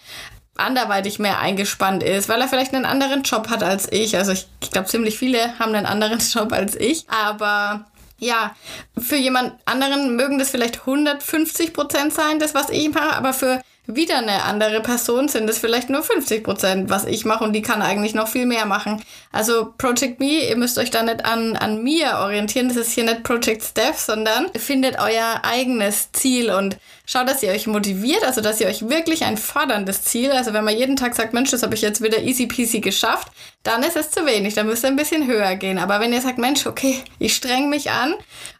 anderweitig 0.55 1.19
mehr 1.19 1.39
eingespannt 1.39 2.03
ist, 2.03 2.29
weil 2.29 2.41
er 2.41 2.47
vielleicht 2.47 2.73
einen 2.73 2.85
anderen 2.85 3.23
Job 3.23 3.49
hat 3.49 3.63
als 3.63 3.91
ich. 3.91 4.17
Also 4.17 4.31
ich, 4.33 4.47
ich 4.61 4.71
glaube, 4.71 4.87
ziemlich 4.87 5.17
viele 5.17 5.57
haben 5.59 5.73
einen 5.73 5.85
anderen 5.85 6.19
Job 6.33 6.51
als 6.51 6.75
ich. 6.75 7.05
Aber 7.09 7.85
ja, 8.17 8.55
für 8.97 9.15
jemand 9.15 9.53
anderen 9.65 10.15
mögen 10.15 10.39
das 10.39 10.49
vielleicht 10.49 10.81
150% 10.81 12.11
sein, 12.11 12.39
das 12.39 12.53
was 12.53 12.69
ich 12.69 12.93
mache, 12.93 13.15
aber 13.15 13.33
für 13.33 13.61
wieder 13.95 14.19
eine 14.19 14.43
andere 14.43 14.81
Person 14.81 15.29
sind 15.29 15.49
es 15.49 15.57
vielleicht 15.57 15.89
nur 15.89 16.03
50 16.03 16.43
Prozent, 16.43 16.89
was 16.89 17.05
ich 17.05 17.25
mache 17.25 17.43
und 17.43 17.53
die 17.53 17.63
kann 17.63 17.81
eigentlich 17.81 18.13
noch 18.13 18.27
viel 18.27 18.45
mehr 18.45 18.67
machen. 18.67 19.03
Also 19.31 19.73
Project 19.79 20.19
Me, 20.19 20.47
ihr 20.47 20.55
müsst 20.57 20.77
euch 20.77 20.91
da 20.91 21.01
nicht 21.01 21.25
an, 21.25 21.55
an 21.55 21.83
mir 21.83 22.19
orientieren, 22.19 22.67
das 22.67 22.77
ist 22.77 22.91
hier 22.91 23.03
nicht 23.03 23.23
Project 23.23 23.63
Steph, 23.63 23.97
sondern 23.97 24.47
findet 24.55 24.99
euer 24.99 25.41
eigenes 25.43 26.11
Ziel 26.11 26.51
und 26.51 26.77
schaut, 27.07 27.27
dass 27.27 27.41
ihr 27.41 27.51
euch 27.51 27.65
motiviert, 27.65 28.23
also 28.23 28.41
dass 28.41 28.61
ihr 28.61 28.67
euch 28.67 28.89
wirklich 28.89 29.23
ein 29.23 29.37
forderndes 29.37 30.03
Ziel, 30.03 30.31
also 30.31 30.53
wenn 30.53 30.63
man 30.63 30.77
jeden 30.77 30.95
Tag 30.95 31.15
sagt, 31.15 31.33
Mensch, 31.33 31.49
das 31.49 31.63
habe 31.63 31.73
ich 31.73 31.81
jetzt 31.81 32.03
wieder 32.03 32.19
easy 32.19 32.45
peasy 32.45 32.81
geschafft, 32.81 33.29
dann 33.63 33.81
ist 33.81 33.97
es 33.97 34.11
zu 34.11 34.25
wenig, 34.27 34.53
dann 34.53 34.67
müsst 34.67 34.85
ihr 34.85 34.89
ein 34.89 34.95
bisschen 34.95 35.25
höher 35.25 35.55
gehen. 35.55 35.79
Aber 35.79 35.99
wenn 35.99 36.13
ihr 36.13 36.21
sagt, 36.21 36.37
Mensch, 36.37 36.67
okay, 36.67 36.99
ich 37.17 37.35
streng 37.35 37.69
mich 37.69 37.89
an 37.89 38.13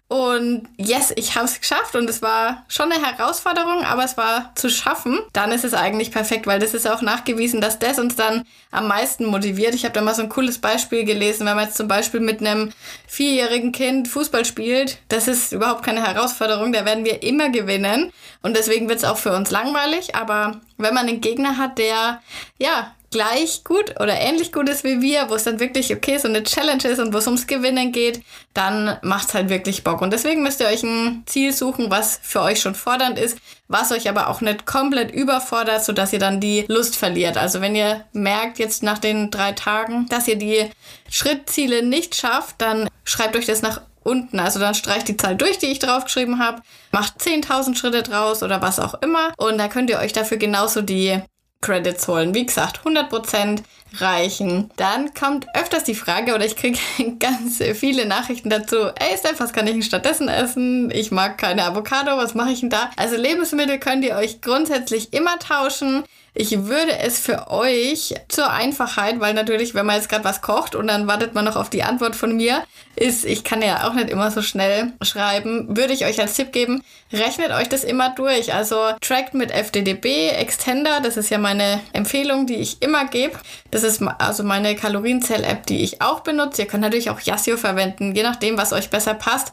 und 0.09 0.67
yes, 0.75 1.13
ich 1.17 1.35
habe 1.35 1.45
es 1.45 1.61
geschafft 1.61 1.95
und 1.95 2.09
es 2.09 2.23
war 2.23 2.65
schon 2.67 2.91
eine 2.91 3.05
Herausforderung, 3.05 3.83
aber 3.83 4.03
es 4.03 4.17
war 4.17 4.51
zu 4.55 4.67
schaffen. 4.71 5.19
Dann 5.33 5.51
ist 5.51 5.63
es 5.63 5.75
eigentlich 5.75 6.11
perfekt, 6.11 6.47
weil 6.47 6.59
das 6.59 6.73
ist 6.73 6.89
auch 6.89 7.03
nachgewiesen, 7.03 7.61
dass 7.61 7.77
das 7.77 7.99
uns 7.99 8.15
dann 8.15 8.43
am 8.71 8.87
meisten 8.87 9.25
motiviert. 9.25 9.75
Ich 9.75 9.83
habe 9.83 9.93
da 9.93 10.01
mal 10.01 10.15
so 10.15 10.23
ein 10.23 10.29
cooles 10.29 10.57
Beispiel 10.57 11.05
gelesen, 11.05 11.45
wenn 11.45 11.55
man 11.55 11.65
jetzt 11.65 11.77
zum 11.77 11.87
Beispiel 11.87 12.21
mit 12.21 12.39
einem 12.39 12.71
vierjährigen 13.05 13.71
Kind 13.71 14.07
Fußball 14.07 14.45
spielt, 14.45 14.97
das 15.09 15.27
ist 15.27 15.51
überhaupt 15.51 15.83
keine 15.83 16.03
Herausforderung, 16.03 16.73
da 16.73 16.85
werden 16.85 17.05
wir 17.05 17.21
immer 17.21 17.49
gewinnen 17.49 18.11
und 18.41 18.57
deswegen 18.57 18.89
wird 18.89 18.97
es 18.97 19.05
auch 19.05 19.17
für 19.17 19.35
uns 19.35 19.51
langweilig. 19.51 20.15
Aber 20.15 20.59
wenn 20.77 20.95
man 20.95 21.07
einen 21.07 21.21
Gegner 21.21 21.57
hat, 21.57 21.77
der 21.77 22.19
ja 22.57 22.95
gleich 23.11 23.63
gut 23.63 23.99
oder 23.99 24.19
ähnlich 24.19 24.51
gut 24.51 24.69
ist 24.69 24.83
wie 24.83 25.01
wir, 25.01 25.29
wo 25.29 25.35
es 25.35 25.43
dann 25.43 25.59
wirklich 25.59 25.93
okay 25.93 26.17
so 26.17 26.27
eine 26.27 26.43
Challenge 26.43 26.83
ist 26.83 26.99
und 26.99 27.13
wo 27.13 27.17
es 27.17 27.25
ums 27.25 27.47
Gewinnen 27.47 27.91
geht, 27.91 28.21
dann 28.53 28.97
macht 29.01 29.29
es 29.29 29.33
halt 29.33 29.49
wirklich 29.49 29.83
Bock. 29.83 30.01
Und 30.01 30.11
deswegen 30.11 30.43
müsst 30.43 30.59
ihr 30.59 30.67
euch 30.67 30.83
ein 30.83 31.23
Ziel 31.25 31.53
suchen, 31.53 31.89
was 31.89 32.19
für 32.21 32.41
euch 32.41 32.61
schon 32.61 32.75
fordernd 32.75 33.17
ist, 33.17 33.37
was 33.67 33.91
euch 33.91 34.09
aber 34.09 34.27
auch 34.27 34.41
nicht 34.41 34.65
komplett 34.65 35.11
überfordert, 35.11 35.83
sodass 35.83 36.13
ihr 36.13 36.19
dann 36.19 36.39
die 36.39 36.65
Lust 36.67 36.95
verliert. 36.95 37.37
Also 37.37 37.61
wenn 37.61 37.75
ihr 37.75 38.05
merkt 38.13 38.59
jetzt 38.59 38.83
nach 38.83 38.99
den 38.99 39.31
drei 39.31 39.53
Tagen, 39.53 40.07
dass 40.09 40.27
ihr 40.27 40.37
die 40.37 40.69
Schrittziele 41.09 41.83
nicht 41.83 42.15
schafft, 42.15 42.55
dann 42.59 42.87
schreibt 43.03 43.35
euch 43.35 43.45
das 43.45 43.61
nach 43.61 43.81
unten. 44.03 44.39
Also 44.39 44.59
dann 44.59 44.75
streicht 44.75 45.07
die 45.07 45.17
Zahl 45.17 45.35
durch, 45.35 45.57
die 45.57 45.67
ich 45.67 45.79
draufgeschrieben 45.79 46.39
habe, 46.39 46.61
macht 46.91 47.21
10.000 47.21 47.75
Schritte 47.75 48.03
draus 48.03 48.43
oder 48.43 48.61
was 48.61 48.79
auch 48.79 48.95
immer. 49.01 49.33
Und 49.37 49.57
dann 49.57 49.69
könnt 49.69 49.89
ihr 49.89 49.99
euch 49.99 50.13
dafür 50.13 50.37
genauso 50.37 50.81
die 50.81 51.19
Credits 51.61 52.07
holen. 52.07 52.33
Wie 52.33 52.45
gesagt, 52.45 52.81
100% 52.85 53.63
reichen. 53.97 54.69
Dann 54.77 55.13
kommt 55.13 55.47
öfters 55.55 55.83
die 55.83 55.95
Frage, 55.95 56.35
oder 56.35 56.45
ich 56.45 56.55
kriege 56.55 56.77
ganz 57.19 57.61
viele 57.73 58.05
Nachrichten 58.05 58.49
dazu, 58.49 58.77
ey 58.77 59.17
Steph, 59.17 59.39
was 59.39 59.53
kann 59.53 59.67
ich 59.67 59.73
denn 59.73 59.81
stattdessen 59.81 60.29
essen? 60.29 60.91
Ich 60.91 61.11
mag 61.11 61.37
keine 61.37 61.65
Avocado, 61.65 62.17
was 62.17 62.35
mache 62.35 62.51
ich 62.51 62.61
denn 62.61 62.69
da? 62.69 62.91
Also 62.97 63.15
Lebensmittel 63.15 63.79
könnt 63.79 64.05
ihr 64.05 64.15
euch 64.15 64.41
grundsätzlich 64.41 65.13
immer 65.13 65.39
tauschen. 65.39 66.03
Ich 66.41 66.67
würde 66.67 66.97
es 66.97 67.19
für 67.19 67.51
euch 67.51 68.15
zur 68.29 68.49
Einfachheit, 68.49 69.19
weil 69.19 69.33
natürlich, 69.33 69.75
wenn 69.75 69.85
man 69.85 69.97
jetzt 69.97 70.07
gerade 70.07 70.23
was 70.23 70.41
kocht 70.41 70.73
und 70.73 70.87
dann 70.87 71.05
wartet 71.05 71.33
man 71.33 71.43
noch 71.43 71.57
auf 71.57 71.69
die 71.69 71.83
Antwort 71.83 72.15
von 72.15 72.33
mir, 72.37 72.63
ist, 72.95 73.25
ich 73.25 73.43
kann 73.43 73.61
ja 73.61 73.85
auch 73.85 73.93
nicht 73.93 74.09
immer 74.09 74.31
so 74.31 74.41
schnell 74.41 74.93
schreiben, 75.01 75.75
würde 75.75 75.91
ich 75.91 76.05
euch 76.05 76.21
als 76.21 76.35
Tipp 76.35 76.53
geben, 76.53 76.81
rechnet 77.11 77.51
euch 77.51 77.67
das 77.67 77.83
immer 77.83 78.15
durch. 78.15 78.53
Also 78.53 78.77
trackt 79.01 79.33
mit 79.33 79.51
FDDB 79.51 80.29
Extender, 80.29 81.01
das 81.01 81.17
ist 81.17 81.29
ja 81.29 81.39
meine 81.39 81.81
Empfehlung, 81.91 82.47
die 82.47 82.55
ich 82.55 82.81
immer 82.81 83.03
gebe. 83.09 83.37
Das 83.69 83.83
ist 83.83 84.01
also 84.19 84.43
meine 84.43 84.77
Kalorienzell-App, 84.77 85.65
die 85.65 85.83
ich 85.83 86.01
auch 86.01 86.21
benutze. 86.21 86.61
Ihr 86.61 86.69
könnt 86.69 86.83
natürlich 86.83 87.09
auch 87.09 87.19
Yassio 87.19 87.57
verwenden, 87.57 88.15
je 88.15 88.23
nachdem, 88.23 88.57
was 88.57 88.71
euch 88.71 88.89
besser 88.89 89.13
passt. 89.13 89.51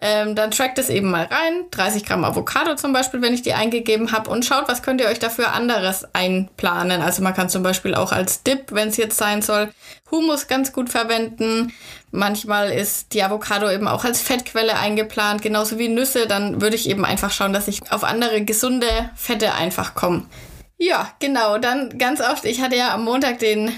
Ähm, 0.00 0.36
dann 0.36 0.52
trackt 0.52 0.78
es 0.78 0.90
eben 0.90 1.10
mal 1.10 1.24
rein, 1.24 1.64
30 1.72 2.04
Gramm 2.04 2.24
Avocado 2.24 2.76
zum 2.76 2.92
Beispiel, 2.92 3.20
wenn 3.20 3.34
ich 3.34 3.42
die 3.42 3.54
eingegeben 3.54 4.12
habe 4.12 4.30
und 4.30 4.44
schaut, 4.44 4.68
was 4.68 4.82
könnt 4.82 5.00
ihr 5.00 5.08
euch 5.08 5.18
dafür 5.18 5.52
anderes 5.52 6.06
einplanen. 6.14 7.02
Also 7.02 7.20
man 7.22 7.34
kann 7.34 7.48
zum 7.48 7.64
Beispiel 7.64 7.96
auch 7.96 8.12
als 8.12 8.44
Dip, 8.44 8.66
wenn 8.70 8.88
es 8.88 8.96
jetzt 8.96 9.16
sein 9.16 9.42
soll, 9.42 9.72
Humus 10.12 10.46
ganz 10.46 10.72
gut 10.72 10.88
verwenden. 10.88 11.72
Manchmal 12.12 12.70
ist 12.70 13.12
die 13.12 13.24
Avocado 13.24 13.68
eben 13.70 13.88
auch 13.88 14.04
als 14.04 14.22
Fettquelle 14.22 14.78
eingeplant, 14.78 15.42
genauso 15.42 15.78
wie 15.78 15.88
Nüsse. 15.88 16.28
Dann 16.28 16.60
würde 16.60 16.76
ich 16.76 16.88
eben 16.88 17.04
einfach 17.04 17.32
schauen, 17.32 17.52
dass 17.52 17.66
ich 17.66 17.90
auf 17.90 18.04
andere 18.04 18.42
gesunde 18.44 19.10
Fette 19.16 19.54
einfach 19.54 19.94
komme. 19.94 20.26
Ja, 20.78 21.12
genau. 21.18 21.58
Dann 21.58 21.98
ganz 21.98 22.20
oft, 22.20 22.44
ich 22.44 22.60
hatte 22.60 22.76
ja 22.76 22.94
am 22.94 23.04
Montag 23.04 23.40
den 23.40 23.72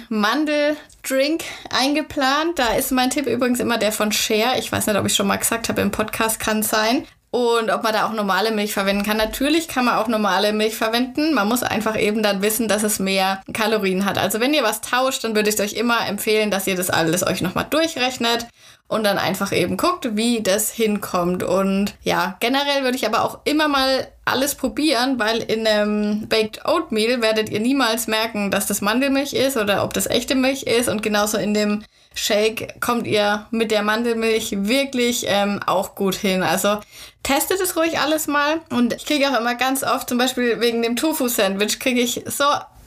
Mandeldrink 1.01 1.45
eingeplant. 1.71 2.59
Da 2.59 2.75
ist 2.75 2.93
mein 2.93 3.11
Tipp 3.11 3.27
übrigens 3.27 3.61
immer 3.61 3.79
der 3.79 3.93
von 3.93 4.13
Share. 4.13 4.59
Ich 4.59 4.71
weiß 4.71 4.87
nicht, 4.87 4.97
ob 4.97 5.07
ich 5.07 5.15
schon 5.15 5.27
mal 5.27 5.37
gesagt 5.37 5.69
habe 5.69 5.81
im 5.81 5.91
Podcast, 5.91 6.41
kann 6.41 6.63
sein. 6.63 7.07
Und 7.31 7.71
ob 7.71 7.85
man 7.85 7.93
da 7.93 8.07
auch 8.07 8.13
normale 8.13 8.51
Milch 8.51 8.73
verwenden 8.73 9.05
kann. 9.05 9.17
Natürlich 9.17 9.69
kann 9.69 9.85
man 9.85 9.97
auch 9.97 10.09
normale 10.09 10.53
Milch 10.53 10.77
verwenden. 10.77 11.33
Man 11.33 11.49
muss 11.49 11.63
einfach 11.63 11.97
eben 11.97 12.25
dann 12.25 12.43
wissen, 12.43 12.67
dass 12.67 12.83
es 12.83 12.99
mehr 12.99 13.41
Kalorien 13.53 14.05
hat. 14.05 14.19
Also 14.19 14.41
wenn 14.41 14.53
ihr 14.53 14.65
was 14.65 14.81
tauscht, 14.81 15.23
dann 15.23 15.37
würde 15.37 15.49
ich 15.49 15.61
euch 15.61 15.75
immer 15.75 16.09
empfehlen, 16.09 16.51
dass 16.51 16.67
ihr 16.67 16.75
das 16.75 16.91
alles 16.91 17.25
euch 17.25 17.41
nochmal 17.41 17.67
durchrechnet 17.71 18.49
und 18.91 19.05
dann 19.05 19.19
einfach 19.19 19.53
eben 19.53 19.77
guckt, 19.77 20.17
wie 20.17 20.43
das 20.43 20.73
hinkommt. 20.73 21.45
Und 21.45 21.95
ja, 22.03 22.37
generell 22.41 22.83
würde 22.83 22.97
ich 22.97 23.07
aber 23.07 23.25
auch 23.25 23.39
immer 23.45 23.69
mal 23.69 24.09
alles 24.25 24.57
probieren, 24.57 25.21
weil 25.21 25.39
in 25.39 25.65
einem 25.65 26.27
Baked 26.29 26.65
Oatmeal 26.67 27.23
werdet 27.23 27.49
ihr 27.49 27.61
niemals 27.61 28.09
merken, 28.09 28.51
dass 28.51 28.67
das 28.67 28.81
Mandelmilch 28.81 29.33
ist 29.33 29.57
oder 29.57 29.85
ob 29.85 29.95
das 29.95 30.09
echte 30.09 30.35
Milch 30.35 30.65
ist. 30.65 30.89
Und 30.89 31.05
genauso 31.05 31.39
in 31.39 31.55
dem 31.55 31.85
Shake 32.15 32.81
kommt 32.81 33.07
ihr 33.07 33.47
mit 33.51 33.71
der 33.71 33.83
Mandelmilch 33.83 34.55
wirklich 34.57 35.25
ähm, 35.27 35.61
auch 35.65 35.95
gut 35.95 36.15
hin. 36.15 36.43
Also 36.43 36.81
testet 37.23 37.61
es 37.61 37.77
ruhig 37.77 37.99
alles 37.99 38.27
mal. 38.27 38.61
Und 38.71 38.95
ich 38.95 39.07
kriege 39.07 39.29
auch 39.31 39.39
immer 39.39 39.55
ganz 39.55 39.83
oft, 39.83 40.09
zum 40.09 40.19
Beispiel 40.19 40.61
wegen 40.61 40.83
dem 40.83 40.97
Tofu-Sandwich, 40.97 41.79
kriege 41.79 42.01
ich 42.01 42.23
so 42.27 42.45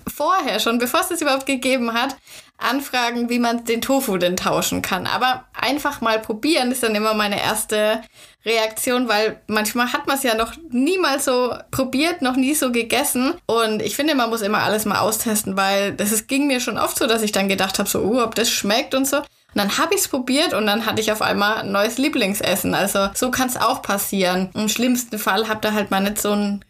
vorher 0.08 0.60
schon, 0.60 0.80
bevor 0.80 1.02
es 1.02 1.10
das 1.10 1.22
überhaupt 1.22 1.46
gegeben 1.46 1.94
hat, 1.94 2.16
Anfragen, 2.58 3.30
wie 3.30 3.40
man 3.40 3.66
den 3.66 3.82
Tofu 3.82 4.18
denn 4.18 4.38
tauschen 4.38 4.82
kann. 4.82 5.08
Aber 5.08 5.46
einfach 5.54 6.02
mal 6.02 6.20
probieren 6.20 6.72
ist 6.72 6.84
dann 6.84 6.96
immer 6.96 7.14
meine 7.14 7.42
erste 7.42 8.02
Reaktion, 8.46 9.08
weil 9.08 9.42
manchmal 9.48 9.94
hat 9.94 10.08
man 10.08 10.18
es 10.18 10.24
ja 10.24 10.36
noch 10.36 10.54
niemals 10.70 11.26
so 11.26 11.56
probiert, 11.72 12.22
noch 12.22 12.36
nie 12.36 12.54
so 12.54 12.72
gegessen. 12.72 13.36
Und 13.46 13.82
ich 13.82 13.96
finde, 13.96 14.16
man 14.16 14.30
muss 14.30 14.42
immer 14.42 14.60
alles 14.60 14.86
mal 14.86 15.00
austesten, 15.00 15.56
weil 15.56 15.94
das 15.94 16.12
ist, 16.12 16.28
ging 16.28 16.48
mir 16.48 16.60
schon 16.60 16.78
oft 16.78 16.98
so, 16.98 17.08
dass 17.08 17.22
ich 17.22 17.32
dann 17.32 17.50
gedacht 17.50 17.80
habe, 17.80 17.90
so, 17.90 18.02
uh, 18.02 18.22
ob 18.22 18.36
das 18.36 18.50
schmeckt 18.50 18.96
und 18.96 19.08
so. 19.08 19.18
Und 19.18 19.60
dann 19.62 19.78
habe 19.78 19.94
ich 19.94 20.02
es 20.02 20.08
probiert 20.08 20.54
und 20.54 20.66
dann 20.66 20.86
hatte 20.86 21.00
ich 21.00 21.12
auf 21.12 21.22
einmal 21.22 21.60
ein 21.60 21.72
neues 21.72 21.98
Lieblingsessen. 21.98 22.74
Also 22.74 23.10
so 23.14 23.30
kann 23.30 23.48
es 23.48 23.58
auch 23.58 23.82
passieren. 23.82 24.50
Im 24.56 24.68
schlimmsten 24.68 25.20
Fall 25.20 25.48
habt 25.48 25.64
ihr 25.66 25.74
halt 25.74 25.92
mal 25.92 26.02
nicht 26.02 26.20
so 26.20 26.32
ein 26.32 26.66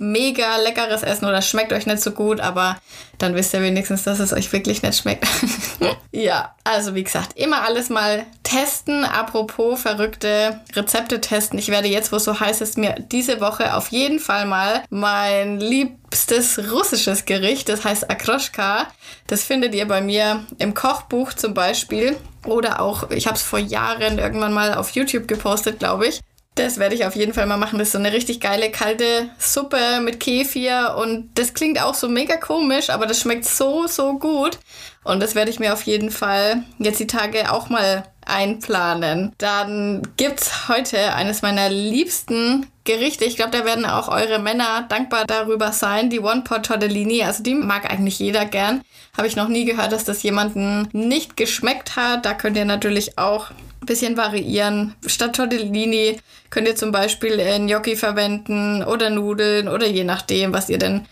mega 0.00 0.56
leckeres 0.56 1.02
Essen 1.02 1.26
oder 1.26 1.42
schmeckt 1.42 1.72
euch 1.72 1.86
nicht 1.86 2.02
so 2.02 2.10
gut, 2.12 2.40
aber 2.40 2.76
dann 3.18 3.34
wisst 3.34 3.52
ihr 3.52 3.62
wenigstens, 3.62 4.02
dass 4.02 4.18
es 4.18 4.32
euch 4.32 4.52
wirklich 4.52 4.82
nicht 4.82 4.98
schmeckt. 4.98 5.26
ja, 6.10 6.54
also 6.64 6.94
wie 6.94 7.04
gesagt, 7.04 7.36
immer 7.36 7.62
alles 7.62 7.90
mal 7.90 8.24
testen. 8.42 9.04
Apropos 9.04 9.80
verrückte 9.80 10.60
Rezepte 10.74 11.20
testen. 11.20 11.58
Ich 11.58 11.68
werde 11.68 11.88
jetzt, 11.88 12.12
wo 12.12 12.16
es 12.16 12.24
so 12.24 12.40
heiß 12.40 12.62
ist, 12.62 12.78
mir 12.78 12.94
diese 13.12 13.40
Woche 13.40 13.74
auf 13.74 13.88
jeden 13.88 14.18
Fall 14.18 14.46
mal 14.46 14.82
mein 14.88 15.60
liebstes 15.60 16.72
russisches 16.72 17.26
Gericht, 17.26 17.68
das 17.68 17.84
heißt 17.84 18.10
Akroschka. 18.10 18.86
Das 19.26 19.44
findet 19.44 19.74
ihr 19.74 19.86
bei 19.86 20.00
mir 20.00 20.44
im 20.58 20.72
Kochbuch 20.72 21.34
zum 21.34 21.52
Beispiel. 21.52 22.16
Oder 22.46 22.80
auch, 22.80 23.10
ich 23.10 23.26
habe 23.26 23.36
es 23.36 23.42
vor 23.42 23.58
Jahren 23.58 24.18
irgendwann 24.18 24.54
mal 24.54 24.74
auf 24.74 24.90
YouTube 24.90 25.28
gepostet, 25.28 25.78
glaube 25.78 26.06
ich. 26.06 26.20
Das 26.56 26.78
werde 26.78 26.94
ich 26.94 27.06
auf 27.06 27.16
jeden 27.16 27.32
Fall 27.32 27.46
mal 27.46 27.56
machen. 27.56 27.78
Das 27.78 27.88
ist 27.88 27.92
so 27.92 27.98
eine 27.98 28.12
richtig 28.12 28.40
geile 28.40 28.70
kalte 28.70 29.30
Suppe 29.38 30.00
mit 30.02 30.20
Kefir 30.20 30.96
und 31.00 31.30
das 31.34 31.54
klingt 31.54 31.80
auch 31.80 31.94
so 31.94 32.08
mega 32.08 32.36
komisch, 32.36 32.90
aber 32.90 33.06
das 33.06 33.20
schmeckt 33.20 33.46
so, 33.46 33.86
so 33.86 34.18
gut. 34.18 34.58
Und 35.02 35.20
das 35.20 35.34
werde 35.34 35.50
ich 35.50 35.58
mir 35.58 35.72
auf 35.72 35.82
jeden 35.82 36.10
Fall 36.10 36.64
jetzt 36.78 37.00
die 37.00 37.06
Tage 37.06 37.50
auch 37.50 37.70
mal 37.70 38.04
einplanen. 38.26 39.32
Dann 39.38 40.02
gibt's 40.16 40.68
heute 40.68 41.14
eines 41.14 41.40
meiner 41.40 41.70
liebsten 41.70 42.66
Gerichte. 42.84 43.24
Ich 43.24 43.36
glaube, 43.36 43.52
da 43.52 43.64
werden 43.64 43.86
auch 43.86 44.08
eure 44.08 44.38
Männer 44.38 44.86
dankbar 44.88 45.24
darüber 45.26 45.72
sein. 45.72 46.10
Die 46.10 46.20
One 46.20 46.42
Pot 46.42 46.66
Tortellini. 46.66 47.22
Also 47.22 47.42
die 47.42 47.54
mag 47.54 47.90
eigentlich 47.90 48.18
jeder 48.18 48.44
gern. 48.44 48.82
Habe 49.16 49.28
ich 49.28 49.36
noch 49.36 49.48
nie 49.48 49.64
gehört, 49.64 49.92
dass 49.92 50.04
das 50.04 50.22
jemanden 50.22 50.88
nicht 50.92 51.36
geschmeckt 51.36 51.96
hat. 51.96 52.26
Da 52.26 52.34
könnt 52.34 52.56
ihr 52.56 52.64
natürlich 52.64 53.18
auch 53.18 53.46
ein 53.80 53.86
bisschen 53.86 54.16
variieren. 54.16 54.94
Statt 55.06 55.36
Tortellini 55.36 56.18
könnt 56.50 56.68
ihr 56.68 56.76
zum 56.76 56.92
Beispiel 56.92 57.36
Gnocchi 57.36 57.96
verwenden 57.96 58.82
oder 58.82 59.10
Nudeln 59.10 59.68
oder 59.68 59.86
je 59.86 60.04
nachdem, 60.04 60.52
was 60.52 60.68
ihr 60.68 60.78
denn 60.78 61.06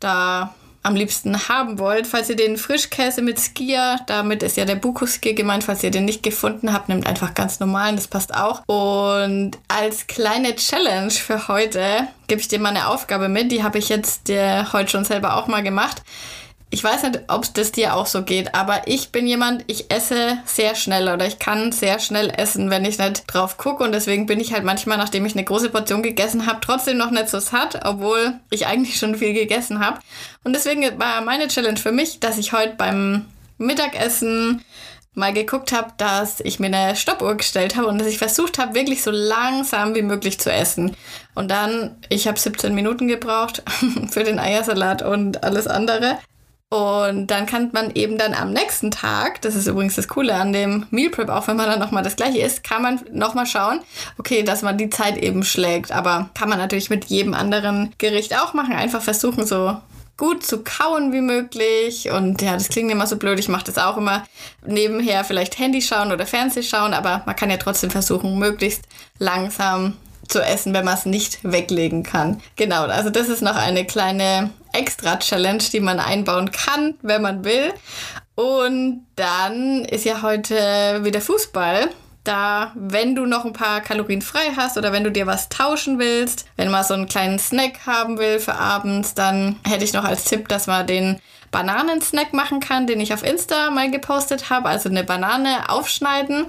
da 0.00 0.54
am 0.84 0.94
liebsten 0.94 1.48
haben 1.48 1.78
wollt. 1.78 2.06
Falls 2.06 2.28
ihr 2.28 2.36
den 2.36 2.58
Frischkäse 2.58 3.22
mit 3.22 3.40
Skia, 3.40 3.98
damit 4.06 4.42
ist 4.42 4.56
ja 4.56 4.66
der 4.66 4.76
Bukuski 4.76 5.32
gemeint, 5.32 5.64
falls 5.64 5.82
ihr 5.82 5.90
den 5.90 6.04
nicht 6.04 6.22
gefunden 6.22 6.72
habt, 6.72 6.88
nehmt 6.90 7.06
einfach 7.06 7.32
ganz 7.32 7.58
normalen, 7.58 7.96
das 7.96 8.06
passt 8.06 8.34
auch. 8.34 8.62
Und 8.66 9.52
als 9.66 10.06
kleine 10.06 10.54
Challenge 10.54 11.10
für 11.10 11.48
heute 11.48 12.06
gebe 12.26 12.40
ich 12.40 12.48
dir 12.48 12.60
mal 12.60 12.68
eine 12.68 12.88
Aufgabe 12.88 13.28
mit, 13.30 13.50
die 13.50 13.62
habe 13.62 13.78
ich 13.78 13.88
jetzt 13.88 14.28
äh, 14.28 14.64
heute 14.72 14.90
schon 14.90 15.04
selber 15.04 15.36
auch 15.36 15.46
mal 15.46 15.62
gemacht. 15.62 16.02
Ich 16.74 16.82
weiß 16.82 17.04
nicht, 17.04 17.20
ob 17.28 17.54
das 17.54 17.70
dir 17.70 17.94
auch 17.94 18.06
so 18.06 18.24
geht, 18.24 18.52
aber 18.52 18.88
ich 18.88 19.10
bin 19.10 19.28
jemand, 19.28 19.62
ich 19.68 19.92
esse 19.92 20.38
sehr 20.44 20.74
schnell 20.74 21.08
oder 21.08 21.24
ich 21.24 21.38
kann 21.38 21.70
sehr 21.70 22.00
schnell 22.00 22.32
essen, 22.36 22.68
wenn 22.68 22.84
ich 22.84 22.98
nicht 22.98 23.22
drauf 23.28 23.58
gucke. 23.58 23.84
Und 23.84 23.92
deswegen 23.92 24.26
bin 24.26 24.40
ich 24.40 24.52
halt 24.52 24.64
manchmal, 24.64 24.98
nachdem 24.98 25.24
ich 25.24 25.36
eine 25.36 25.44
große 25.44 25.70
Portion 25.70 26.02
gegessen 26.02 26.46
habe, 26.46 26.58
trotzdem 26.60 26.96
noch 26.96 27.12
nicht 27.12 27.28
so 27.28 27.38
satt, 27.38 27.78
obwohl 27.84 28.40
ich 28.50 28.66
eigentlich 28.66 28.98
schon 28.98 29.14
viel 29.14 29.34
gegessen 29.34 29.78
habe. 29.78 30.00
Und 30.42 30.52
deswegen 30.52 30.98
war 30.98 31.20
meine 31.20 31.46
Challenge 31.46 31.76
für 31.76 31.92
mich, 31.92 32.18
dass 32.18 32.38
ich 32.38 32.52
heute 32.52 32.74
beim 32.74 33.26
Mittagessen 33.56 34.64
mal 35.14 35.32
geguckt 35.32 35.70
habe, 35.70 35.92
dass 35.96 36.40
ich 36.40 36.58
mir 36.58 36.66
eine 36.66 36.96
Stoppuhr 36.96 37.36
gestellt 37.36 37.76
habe 37.76 37.86
und 37.86 37.98
dass 37.98 38.08
ich 38.08 38.18
versucht 38.18 38.58
habe, 38.58 38.74
wirklich 38.74 39.04
so 39.04 39.12
langsam 39.12 39.94
wie 39.94 40.02
möglich 40.02 40.40
zu 40.40 40.50
essen. 40.50 40.96
Und 41.36 41.52
dann, 41.52 41.94
ich 42.08 42.26
habe 42.26 42.36
17 42.36 42.74
Minuten 42.74 43.06
gebraucht 43.06 43.62
für 44.10 44.24
den 44.24 44.40
Eiersalat 44.40 45.02
und 45.02 45.44
alles 45.44 45.68
andere. 45.68 46.18
Und 46.70 47.28
dann 47.28 47.46
kann 47.46 47.70
man 47.72 47.92
eben 47.94 48.18
dann 48.18 48.34
am 48.34 48.52
nächsten 48.52 48.90
Tag, 48.90 49.40
das 49.42 49.54
ist 49.54 49.68
übrigens 49.68 49.94
das 49.94 50.08
Coole 50.08 50.34
an 50.34 50.52
dem 50.52 50.86
Meal 50.90 51.10
Prep, 51.10 51.28
auch 51.28 51.46
wenn 51.46 51.56
man 51.56 51.66
dann 51.70 51.78
nochmal 51.78 52.02
das 52.02 52.16
gleiche 52.16 52.40
isst, 52.40 52.64
kann 52.64 52.82
man 52.82 53.00
nochmal 53.12 53.46
schauen, 53.46 53.80
okay, 54.18 54.42
dass 54.42 54.62
man 54.62 54.76
die 54.76 54.90
Zeit 54.90 55.16
eben 55.16 55.44
schlägt. 55.44 55.92
Aber 55.92 56.30
kann 56.34 56.48
man 56.48 56.58
natürlich 56.58 56.90
mit 56.90 57.04
jedem 57.04 57.34
anderen 57.34 57.94
Gericht 57.98 58.36
auch 58.36 58.54
machen. 58.54 58.72
Einfach 58.72 59.02
versuchen, 59.02 59.46
so 59.46 59.76
gut 60.16 60.44
zu 60.44 60.62
kauen 60.62 61.12
wie 61.12 61.20
möglich. 61.20 62.10
Und 62.10 62.40
ja, 62.42 62.54
das 62.54 62.68
klingt 62.68 62.90
immer 62.90 63.06
so 63.06 63.16
blöd. 63.16 63.38
Ich 63.38 63.48
mache 63.48 63.64
das 63.64 63.78
auch 63.78 63.96
immer 63.96 64.24
nebenher, 64.66 65.24
vielleicht 65.24 65.58
Handy 65.58 65.82
schauen 65.82 66.12
oder 66.12 66.26
Fernseh 66.26 66.62
schauen, 66.62 66.94
aber 66.94 67.22
man 67.26 67.36
kann 67.36 67.50
ja 67.50 67.56
trotzdem 67.56 67.90
versuchen, 67.90 68.38
möglichst 68.38 68.82
langsam 69.18 69.96
zu 70.28 70.40
essen, 70.40 70.72
wenn 70.72 70.84
man 70.84 70.94
es 70.94 71.06
nicht 71.06 71.38
weglegen 71.42 72.02
kann. 72.02 72.40
Genau, 72.56 72.84
also 72.84 73.10
das 73.10 73.28
ist 73.28 73.42
noch 73.42 73.56
eine 73.56 73.84
kleine 73.84 74.50
Extra-Challenge, 74.74 75.62
die 75.72 75.80
man 75.80 76.00
einbauen 76.00 76.50
kann, 76.50 76.94
wenn 77.02 77.22
man 77.22 77.44
will. 77.44 77.72
Und 78.34 79.06
dann 79.16 79.84
ist 79.84 80.04
ja 80.04 80.22
heute 80.22 81.00
wieder 81.02 81.20
Fußball. 81.20 81.88
Da, 82.24 82.72
wenn 82.74 83.14
du 83.14 83.26
noch 83.26 83.44
ein 83.44 83.52
paar 83.52 83.82
Kalorien 83.82 84.22
frei 84.22 84.52
hast 84.56 84.78
oder 84.78 84.92
wenn 84.92 85.04
du 85.04 85.12
dir 85.12 85.26
was 85.26 85.50
tauschen 85.50 85.98
willst, 85.98 86.46
wenn 86.56 86.70
man 86.70 86.82
so 86.82 86.94
einen 86.94 87.06
kleinen 87.06 87.38
Snack 87.38 87.86
haben 87.86 88.18
will 88.18 88.40
für 88.40 88.54
abends, 88.54 89.12
dann 89.12 89.56
hätte 89.62 89.84
ich 89.84 89.92
noch 89.92 90.04
als 90.04 90.24
Tipp, 90.24 90.48
dass 90.48 90.66
man 90.66 90.86
den 90.86 91.20
Bananensnack 91.50 92.32
machen 92.32 92.60
kann, 92.60 92.86
den 92.86 93.00
ich 93.00 93.12
auf 93.12 93.22
Insta 93.22 93.70
mal 93.70 93.90
gepostet 93.90 94.48
habe. 94.48 94.68
Also 94.70 94.88
eine 94.88 95.04
Banane 95.04 95.68
aufschneiden, 95.68 96.46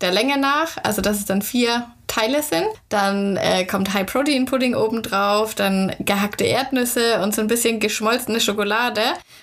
der 0.00 0.10
Länge 0.10 0.38
nach. 0.38 0.76
Also 0.82 1.00
dass 1.00 1.18
es 1.18 1.24
dann 1.24 1.40
vier 1.40 1.86
Teile 2.12 2.42
sind. 2.42 2.66
Dann 2.90 3.36
äh, 3.38 3.64
kommt 3.64 3.94
High-Protein-Pudding 3.94 4.74
oben 4.74 5.02
drauf, 5.02 5.54
dann 5.54 5.94
gehackte 6.00 6.44
Erdnüsse 6.44 7.20
und 7.22 7.34
so 7.34 7.40
ein 7.40 7.46
bisschen 7.46 7.80
geschmolzene 7.80 8.40
Schokolade. 8.40 9.00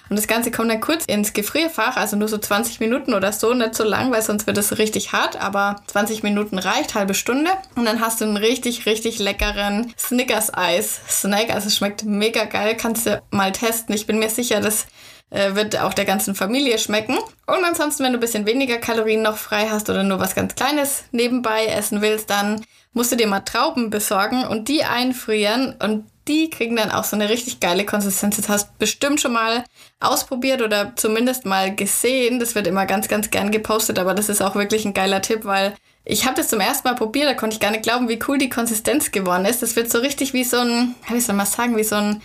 Und 0.09 0.17
das 0.17 0.27
Ganze 0.27 0.51
kommt 0.51 0.69
dann 0.69 0.79
kurz 0.79 1.05
ins 1.05 1.33
Gefrierfach, 1.33 1.97
also 1.97 2.15
nur 2.15 2.27
so 2.27 2.37
20 2.37 2.79
Minuten 2.79 3.13
oder 3.13 3.31
so, 3.31 3.53
nicht 3.53 3.73
so 3.73 3.83
lang, 3.83 4.11
weil 4.11 4.21
sonst 4.21 4.45
wird 4.45 4.57
es 4.57 4.77
richtig 4.77 5.13
hart, 5.13 5.41
aber 5.41 5.77
20 5.87 6.21
Minuten 6.21 6.59
reicht, 6.59 6.93
halbe 6.93 7.15
Stunde. 7.15 7.49
Und 7.75 7.85
dann 7.85 8.01
hast 8.01 8.21
du 8.21 8.25
einen 8.25 8.37
richtig, 8.37 8.85
richtig 8.85 9.17
leckeren 9.17 9.91
Snickers-Eis-Snack. 9.97 11.49
Also 11.51 11.67
es 11.67 11.77
schmeckt 11.77 12.05
mega 12.05 12.45
geil, 12.45 12.77
kannst 12.77 13.07
du 13.07 13.21
mal 13.31 13.51
testen. 13.51 13.95
Ich 13.95 14.05
bin 14.05 14.19
mir 14.19 14.29
sicher, 14.29 14.61
das 14.61 14.85
äh, 15.29 15.55
wird 15.55 15.79
auch 15.79 15.93
der 15.93 16.05
ganzen 16.05 16.35
Familie 16.35 16.77
schmecken. 16.79 17.17
Und 17.47 17.63
ansonsten, 17.63 18.03
wenn 18.03 18.13
du 18.13 18.17
ein 18.17 18.21
bisschen 18.21 18.45
weniger 18.45 18.77
Kalorien 18.77 19.21
noch 19.21 19.37
frei 19.37 19.67
hast 19.69 19.89
oder 19.89 20.03
nur 20.03 20.19
was 20.19 20.35
ganz 20.35 20.55
Kleines 20.55 21.03
nebenbei 21.11 21.65
essen 21.65 22.01
willst, 22.01 22.29
dann 22.29 22.65
musst 22.93 23.11
du 23.11 23.15
dir 23.15 23.27
mal 23.27 23.41
Trauben 23.41 23.89
besorgen 23.89 24.45
und 24.45 24.67
die 24.67 24.83
einfrieren 24.83 25.75
und 25.81 26.05
die 26.27 26.49
kriegen 26.49 26.75
dann 26.75 26.91
auch 26.91 27.03
so 27.03 27.15
eine 27.15 27.29
richtig 27.29 27.59
geile 27.59 27.85
Konsistenz. 27.85 28.37
Das 28.37 28.49
hast 28.49 28.67
du 28.67 28.71
bestimmt 28.77 29.19
schon 29.19 29.33
mal 29.33 29.63
ausprobiert 29.99 30.61
oder 30.61 30.93
zumindest 30.95 31.45
mal 31.45 31.75
gesehen. 31.75 32.39
Das 32.39 32.53
wird 32.53 32.67
immer 32.67 32.85
ganz, 32.85 33.07
ganz 33.07 33.31
gern 33.31 33.51
gepostet, 33.51 33.97
aber 33.97 34.13
das 34.13 34.29
ist 34.29 34.41
auch 34.41 34.55
wirklich 34.55 34.85
ein 34.85 34.93
geiler 34.93 35.21
Tipp, 35.21 35.43
weil 35.45 35.75
ich 36.05 36.25
habe 36.25 36.35
das 36.35 36.47
zum 36.47 36.59
ersten 36.59 36.87
Mal 36.87 36.95
probiert, 36.95 37.29
da 37.29 37.33
konnte 37.33 37.55
ich 37.55 37.59
gar 37.59 37.71
nicht 37.71 37.83
glauben, 37.83 38.09
wie 38.09 38.19
cool 38.27 38.37
die 38.37 38.49
Konsistenz 38.49 39.11
geworden 39.11 39.45
ist. 39.45 39.61
Das 39.61 39.75
wird 39.75 39.91
so 39.91 39.99
richtig 39.99 40.33
wie 40.33 40.43
so 40.43 40.57
ein, 40.57 40.95
wie 41.09 41.19
soll 41.19 41.35
man 41.35 41.45
sagen, 41.45 41.77
wie 41.77 41.83
so 41.83 41.95
ein 41.95 42.21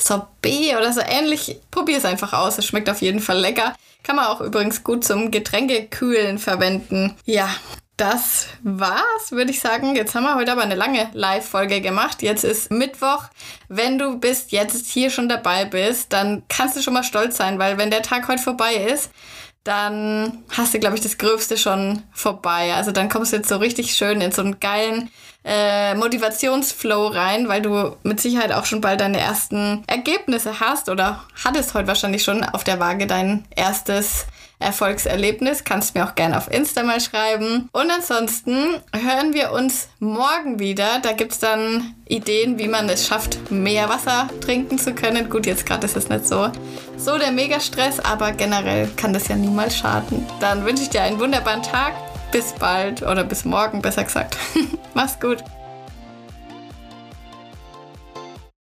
Sorbet 0.00 0.76
oder 0.76 0.92
so 0.92 1.00
ähnlich. 1.00 1.56
Probier 1.70 1.98
es 1.98 2.04
einfach 2.04 2.32
aus. 2.32 2.58
Es 2.58 2.66
schmeckt 2.66 2.90
auf 2.90 3.02
jeden 3.02 3.20
Fall 3.20 3.38
lecker. 3.38 3.74
Kann 4.02 4.16
man 4.16 4.26
auch 4.26 4.40
übrigens 4.40 4.82
gut 4.82 5.04
zum 5.04 5.30
Getränkekühlen 5.30 6.38
verwenden. 6.38 7.16
Ja, 7.26 7.48
das 8.00 8.46
war's, 8.62 9.30
würde 9.30 9.50
ich 9.50 9.60
sagen. 9.60 9.94
Jetzt 9.94 10.14
haben 10.14 10.24
wir 10.24 10.34
heute 10.34 10.52
aber 10.52 10.62
eine 10.62 10.74
lange 10.74 11.10
Live-Folge 11.12 11.82
gemacht. 11.82 12.22
Jetzt 12.22 12.44
ist 12.44 12.70
Mittwoch. 12.70 13.24
Wenn 13.68 13.98
du 13.98 14.18
bis 14.18 14.50
jetzt 14.50 14.86
hier 14.86 15.10
schon 15.10 15.28
dabei 15.28 15.66
bist, 15.66 16.12
dann 16.14 16.42
kannst 16.48 16.76
du 16.76 16.82
schon 16.82 16.94
mal 16.94 17.04
stolz 17.04 17.36
sein, 17.36 17.58
weil 17.58 17.76
wenn 17.76 17.90
der 17.90 18.00
Tag 18.00 18.26
heute 18.26 18.42
vorbei 18.42 18.74
ist, 18.74 19.10
dann 19.70 20.42
hast 20.50 20.74
du, 20.74 20.80
glaube 20.80 20.96
ich, 20.96 21.00
das 21.00 21.16
Gröbste 21.16 21.56
schon 21.56 22.02
vorbei. 22.10 22.74
Also 22.74 22.90
dann 22.90 23.08
kommst 23.08 23.32
du 23.32 23.36
jetzt 23.36 23.48
so 23.48 23.56
richtig 23.56 23.94
schön 23.94 24.20
in 24.20 24.32
so 24.32 24.42
einen 24.42 24.58
geilen 24.58 25.10
äh, 25.44 25.94
Motivationsflow 25.94 27.06
rein, 27.06 27.48
weil 27.48 27.62
du 27.62 27.96
mit 28.02 28.20
Sicherheit 28.20 28.50
auch 28.50 28.64
schon 28.64 28.80
bald 28.80 29.00
deine 29.00 29.20
ersten 29.20 29.84
Ergebnisse 29.86 30.58
hast 30.58 30.88
oder 30.88 31.24
hattest 31.44 31.74
heute 31.74 31.86
wahrscheinlich 31.86 32.24
schon 32.24 32.42
auf 32.42 32.64
der 32.64 32.80
Waage 32.80 33.06
dein 33.06 33.44
erstes 33.54 34.26
Erfolgserlebnis. 34.60 35.64
Kannst 35.64 35.94
mir 35.94 36.04
auch 36.04 36.14
gerne 36.14 36.38
auf 36.38 36.50
Insta 36.50 36.82
mal 36.82 37.00
schreiben. 37.00 37.68
Und 37.72 37.90
ansonsten 37.90 38.80
hören 38.92 39.34
wir 39.34 39.52
uns 39.52 39.88
morgen 39.98 40.58
wieder. 40.60 41.00
Da 41.02 41.12
gibt 41.12 41.32
es 41.32 41.38
dann 41.40 41.94
Ideen, 42.06 42.58
wie 42.58 42.68
man 42.68 42.88
es 42.88 43.06
schafft, 43.06 43.50
mehr 43.50 43.88
Wasser 43.88 44.28
trinken 44.40 44.78
zu 44.78 44.94
können. 44.94 45.28
Gut, 45.28 45.46
jetzt 45.46 45.66
gerade 45.66 45.86
ist 45.86 45.96
es 45.96 46.08
nicht 46.08 46.28
so, 46.28 46.50
so 46.96 47.18
der 47.18 47.32
Megastress, 47.32 47.98
aber 47.98 48.32
generell 48.32 48.88
kann 48.96 49.12
das 49.12 49.28
ja 49.28 49.36
niemals 49.36 49.76
schaden. 49.76 50.26
Dann 50.40 50.64
wünsche 50.64 50.84
ich 50.84 50.90
dir 50.90 51.02
einen 51.02 51.18
wunderbaren 51.18 51.62
Tag 51.62 51.94
bis 52.30 52.52
bald 52.52 53.02
oder 53.02 53.24
bis 53.24 53.44
morgen, 53.44 53.82
besser 53.82 54.04
gesagt. 54.04 54.36
Mach's 54.94 55.18
gut. 55.18 55.42